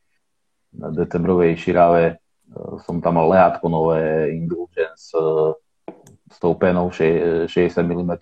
[0.73, 2.15] na decembrovej širave, e,
[2.89, 5.55] som tam mal lehátko nové Indulgence e,
[6.31, 7.51] s tou penou 60
[7.83, 8.13] mm.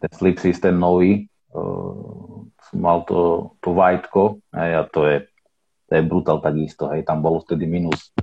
[0.00, 1.26] Ten slip systém nový.
[1.50, 5.26] Uh, mal to, to vajtko hej, a to je,
[5.90, 6.86] to je brutál takisto.
[6.94, 8.14] Hej, tam bolo vtedy minus,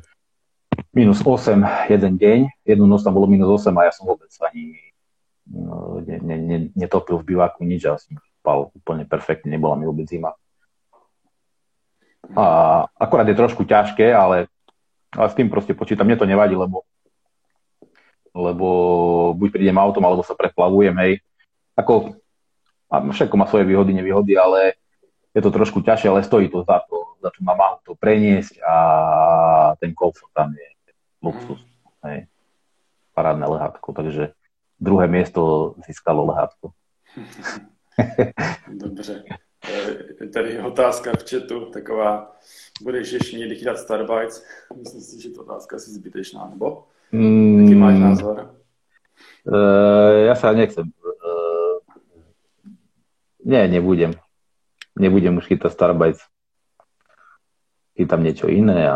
[0.96, 2.40] minus 8 jeden deň.
[2.64, 4.80] Jednu noc tam bolo minus 8 a ja som vôbec ani
[5.52, 8.16] no, ne, ne, ne, netopil v biváku nič a som
[8.48, 10.32] spal úplne perfektne, nebola mi vôbec zima.
[12.32, 14.48] A akorát je trošku ťažké, ale,
[15.12, 16.08] ale s tým proste počítam.
[16.08, 16.88] Mne to nevadí, lebo
[18.38, 18.68] lebo
[19.34, 21.26] buď prídem autom, alebo sa preplavujem, hej.
[21.74, 22.22] Ako,
[22.86, 24.78] a všetko má svoje výhody, nevýhody, ale
[25.34, 28.76] je to trošku ťažšie, ale stojí to za to, za tú namahu to preniesť a
[29.82, 30.70] ten komfort tam je
[31.18, 31.58] luxus,
[32.06, 32.30] hej.
[33.18, 34.38] Parádne lehátko, takže
[34.78, 36.78] druhé miesto získalo lehátko.
[38.74, 39.24] Dobře.
[40.22, 42.36] Je tady otázka v chatu, taková,
[42.82, 44.44] budeš ještě někdy chytat Starbucks?
[44.78, 46.88] Myslím si, že to otázka asi zbytečná, nebo?
[47.12, 48.58] Mm, máš názor?
[49.48, 50.92] Uh, ja sa nechcem.
[51.00, 51.80] Uh,
[53.48, 54.14] nie, nebudem.
[55.00, 56.22] Nebudem už chytať Starbucks.
[57.98, 58.96] Chytám niečo iné a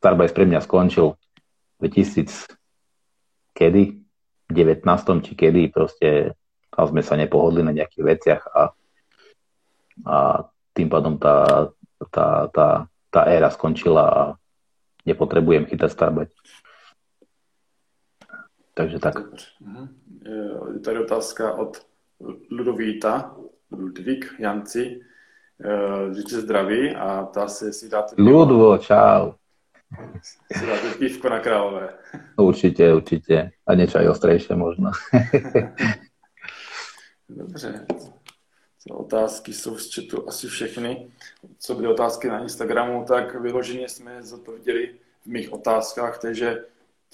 [0.00, 1.14] Starbucks pre mňa skončil
[1.78, 2.56] 2000
[3.54, 4.00] kedy?
[4.50, 5.24] 19.
[5.24, 6.36] či kedy proste
[6.74, 8.62] tam sme sa nepohodli na nejakých veciach a,
[10.06, 10.16] a
[10.74, 11.70] tým pádom tá,
[12.10, 14.22] tá, tá, tá éra skončila a
[15.06, 16.34] nepotrebujem chytať Starbucks.
[18.74, 19.14] Takže tak.
[19.62, 19.88] Mhm.
[20.74, 21.86] Je tady otázka od
[22.50, 23.36] Ludovíta,
[23.70, 25.00] Ludvík Janci,
[26.16, 28.14] že tě zdraví a ta se si dáte...
[28.18, 29.32] Ludvo, čau.
[30.52, 31.88] Si dáte pívko na králové.
[32.36, 33.50] Určitě, určitě.
[33.66, 34.90] A niečo aj ostrejšie možno.
[37.28, 37.86] Dobře.
[38.90, 41.10] Otázky jsou z chatu asi všechny.
[41.58, 46.64] Co byly otázky na Instagramu, tak vyloženě jsme zodpověděli v mých otázkách, takže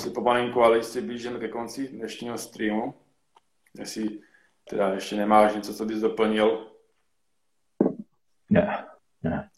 [0.01, 2.95] si pomalinku, ale jistě blížíme ke konci dnešního streamu.
[3.79, 4.21] Jestli
[4.71, 6.67] teda ještě nemáš něco, co bys doplnil.
[8.51, 8.87] Ne,
[9.23, 9.51] ne.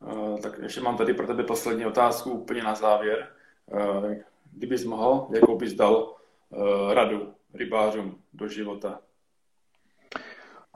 [0.00, 3.32] Uh, tak ještě mám tady pro tebe poslední otázku úplně na závěr.
[3.66, 4.14] Uh,
[4.52, 6.16] kdybys mohl, jakou bys dal
[6.48, 9.00] uh, radu rybářům do života?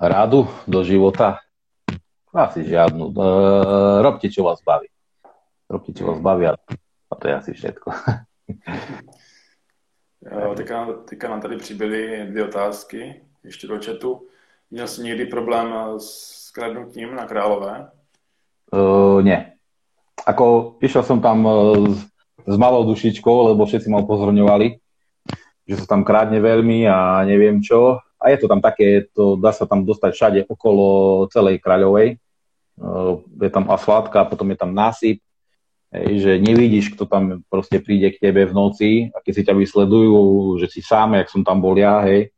[0.00, 1.44] Radu do života?
[2.32, 3.12] Asi žiadnu.
[3.12, 4.88] Uh, robte, čo vás baví.
[5.68, 6.56] Robte, čo vás baví a
[7.20, 7.92] to je asi všetko.
[10.56, 14.26] teďka, teďka nám tady přibyly dvě otázky, ještě do chatu.
[14.70, 17.90] Měl jsi někdy problém s kradnutím na Králové?
[18.72, 19.52] Uh, nie.
[20.26, 22.06] Ako išiel som tam uh, s,
[22.46, 24.78] s malou dušičkou, lebo všetci ma upozorňovali,
[25.66, 27.98] že sa tam krádne veľmi a neviem čo.
[28.20, 32.20] A je to tam také, to dá sa tam dostať všade okolo celej Kráľovej.
[32.76, 35.20] Uh, je tam asfáltka, potom je tam násyp,
[35.90, 40.22] že nevidíš, kto tam proste príde k tebe v noci a keď si ťa vysledujú,
[40.62, 42.30] že si sám, jak som tam bol ja, hej,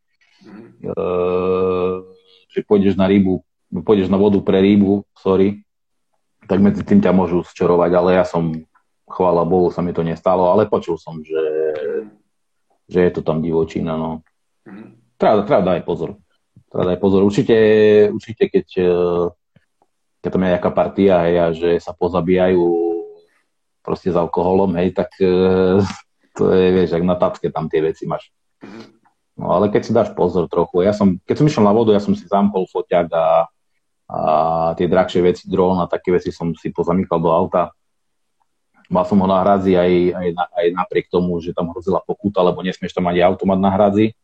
[0.80, 0.96] e,
[2.48, 3.44] že pôjdeš na rybu,
[3.84, 5.60] pôjdeš na vodu pre rybu, sorry,
[6.48, 8.56] tak medzi tým ťa môžu zčorovať, ale ja som,
[9.04, 11.44] chvála Bohu, sa mi to nestalo, ale počul som, že,
[12.88, 14.24] že je to tam divočina, no.
[14.64, 14.96] Mm.
[15.22, 16.18] Treba, treba dať pozor.
[16.66, 17.22] Treba dať pozor.
[17.22, 17.56] Určite,
[18.10, 18.94] určite keď, e,
[20.18, 22.66] keď tam je nejaká partia, hej, a že sa pozabíjajú
[23.86, 25.78] proste s alkoholom, hej, tak e,
[26.36, 28.34] to je, vieš, ak na tacke tam tie veci máš.
[29.38, 32.02] No ale keď si dáš pozor trochu, ja som, keď som išiel na vodu, ja
[32.02, 33.26] som si zamkol foťák a,
[34.10, 34.18] a
[34.74, 37.70] tie drahšie veci, dron a také veci som si pozamykal do auta.
[38.90, 42.60] Mal som ho na hradzi aj, aj, aj napriek tomu, že tam hrozila pokuta, lebo
[42.60, 44.18] nesmieš tam mať automat na hradzi.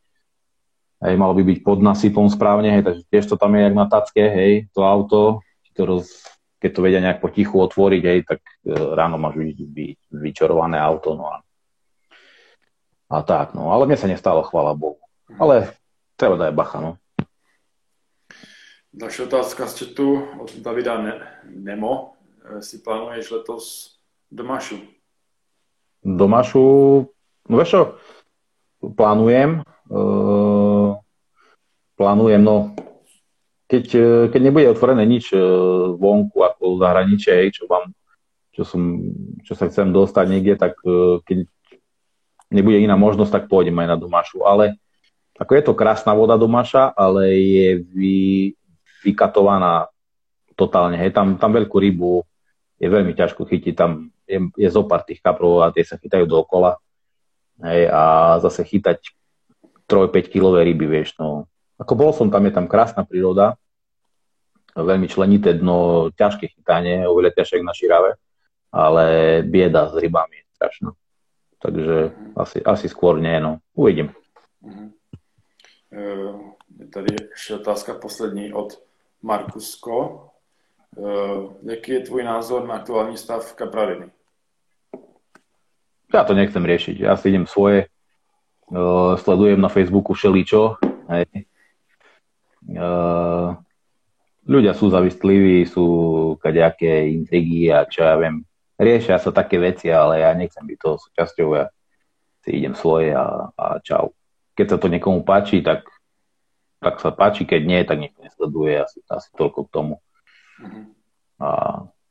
[0.98, 3.86] Hej, malo by byť pod nasypom správne, hej, takže tiež to tam je jak na
[3.86, 5.46] tacke, hej, to auto,
[5.78, 6.10] to roz,
[6.58, 11.14] keď to vedia nejak potichu otvoriť, hej, tak e, ráno máš byť, byť vyčorované auto,
[11.14, 11.36] no a,
[13.14, 13.70] a tak, no.
[13.70, 14.98] Ale mne sa nestalo, chvála Bohu.
[15.38, 15.70] Ale
[16.18, 16.90] treba dať bacha, no.
[18.90, 22.18] Další otázka z chatu od Davida ne- Nemo.
[22.42, 23.64] E, si plánuješ letos
[24.34, 24.82] Domašu?
[26.02, 26.66] Domašu,
[27.46, 27.82] no vieš čo,
[28.94, 30.67] plánujem, uh,
[31.98, 32.78] plánujem, no
[33.68, 35.38] keď, e, keď nebude otvorené nič e,
[36.00, 37.92] vonku ako zahraničie, čo, vám,
[38.56, 39.12] čo, som,
[39.44, 41.38] čo sa chcem dostať niekde, tak e, keď
[42.48, 44.40] nebude iná možnosť, tak pôjdem aj na Domašu.
[44.48, 44.80] Ale
[45.36, 48.18] ako je to krásna voda Domaša, ale je vy,
[49.04, 49.92] vykatovaná
[50.56, 50.96] totálne.
[50.96, 52.24] Hej, tam, tam veľkú rybu
[52.80, 53.74] je veľmi ťažko chytiť.
[53.76, 56.80] Tam je, je zopár tých kaprov a tie sa chytajú dookola.
[57.60, 58.02] Hej, a
[58.40, 59.12] zase chytať
[59.84, 61.48] 3-5 kilové ryby, vieš, no,
[61.78, 63.54] ako bol som tam, je tam krásna príroda,
[64.74, 68.14] veľmi členité dno, ťažké chytanie, oveľa ťažšie na širave,
[68.74, 69.04] ale
[69.42, 70.90] bieda s rybami je strašná.
[71.58, 71.96] Takže
[72.38, 73.58] asi, asi skôr nie, no.
[73.74, 74.14] Uvidím.
[74.62, 74.94] Uh-huh.
[76.78, 78.82] Je tady ještě otázka poslední od
[79.22, 80.30] Markusko.
[81.62, 84.10] Jaký je tvůj názor na aktuální stav Kapradiny?
[86.08, 87.04] Ja to nechcem riešiť.
[87.04, 87.92] Ja si idem svoje,
[89.20, 90.80] sledujem na Facebooku všeličo,
[91.12, 91.28] hej
[94.48, 95.86] ľudia sú zavistliví, sú
[96.40, 98.44] kadejaké intrigy a čo ja viem.
[98.78, 101.66] Riešia sa také veci, ale ja nechcem byť toho súčasťou, ja
[102.46, 104.14] si idem svoje a, a čau.
[104.54, 105.86] Keď sa to niekomu páči, tak,
[106.78, 109.94] tak sa páči, keď nie, tak nikto nesleduje, asi, asi toľko k tomu.
[110.62, 110.84] Mm-hmm.
[111.38, 111.48] A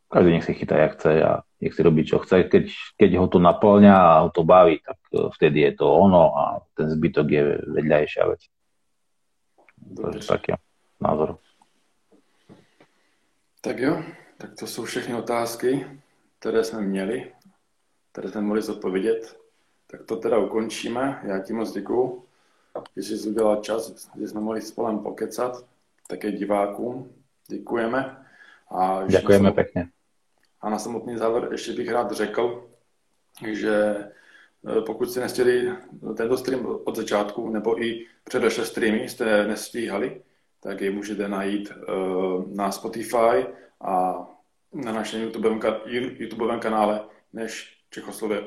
[0.07, 2.47] každý nech si chytá, jak chce a nech si robí, čo chce.
[2.47, 2.63] Keď,
[2.95, 6.43] keď ho to naplňa a ho to baví, tak e, vtedy je to ono a
[6.75, 7.43] ten zbytok je
[7.75, 8.41] vedľajšia vec.
[9.95, 10.53] To je taký
[11.01, 11.37] názor.
[13.61, 14.03] Tak jo,
[14.37, 15.87] tak to jsou všechny otázky,
[16.39, 17.33] které jsme měli,
[18.11, 19.39] které jsme mohli zodpovědět.
[19.87, 21.21] Tak to teda ukončíme.
[21.23, 22.25] Já ti moc děkuju,
[22.95, 25.65] že jsi udělal čas, že jsme mohli spolem pokecat.
[26.07, 27.13] Také divákům
[27.47, 28.25] děkujeme.
[28.71, 29.89] A Děkujeme pěkně.
[30.61, 32.69] A na samotný závěr ještě bych rád řekl,
[33.51, 34.05] že
[34.85, 35.71] pokud jste nestihli
[36.17, 40.21] tento stream od začátku, nebo i předešlé streamy jste nestíhali,
[40.59, 41.81] tak je můžete najít eh,
[42.47, 43.45] na Spotify
[43.81, 44.27] a
[44.73, 45.59] na našem YouTubeovém,
[46.19, 47.77] YouTubeovém kanále než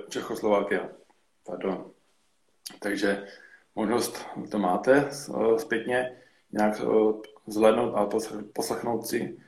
[0.09, 0.89] Čechoslovakia.
[1.47, 1.91] Pardon.
[2.79, 3.27] Takže
[3.75, 6.17] možnost to máte eh, zpětně
[6.53, 6.83] nějak
[7.47, 8.09] zhlédnout a
[8.53, 9.39] poslechnout si.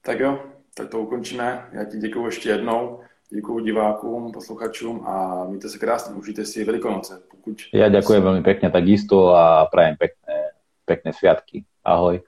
[0.00, 1.68] Tak jo, tak to ukončíme.
[1.72, 3.00] Já ti děkuji ještě jednou.
[3.32, 7.22] Děkuji divákům, posluchačům a mějte se krásně, užijte si Velikonoce.
[7.30, 7.56] Pokud...
[7.72, 10.36] Ja ďakujem veľmi pekne takisto a prajem pekné,
[10.84, 11.64] pekné sviatky.
[11.84, 12.20] Ahoj.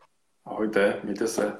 [0.44, 1.52] Ahojte, mějte se.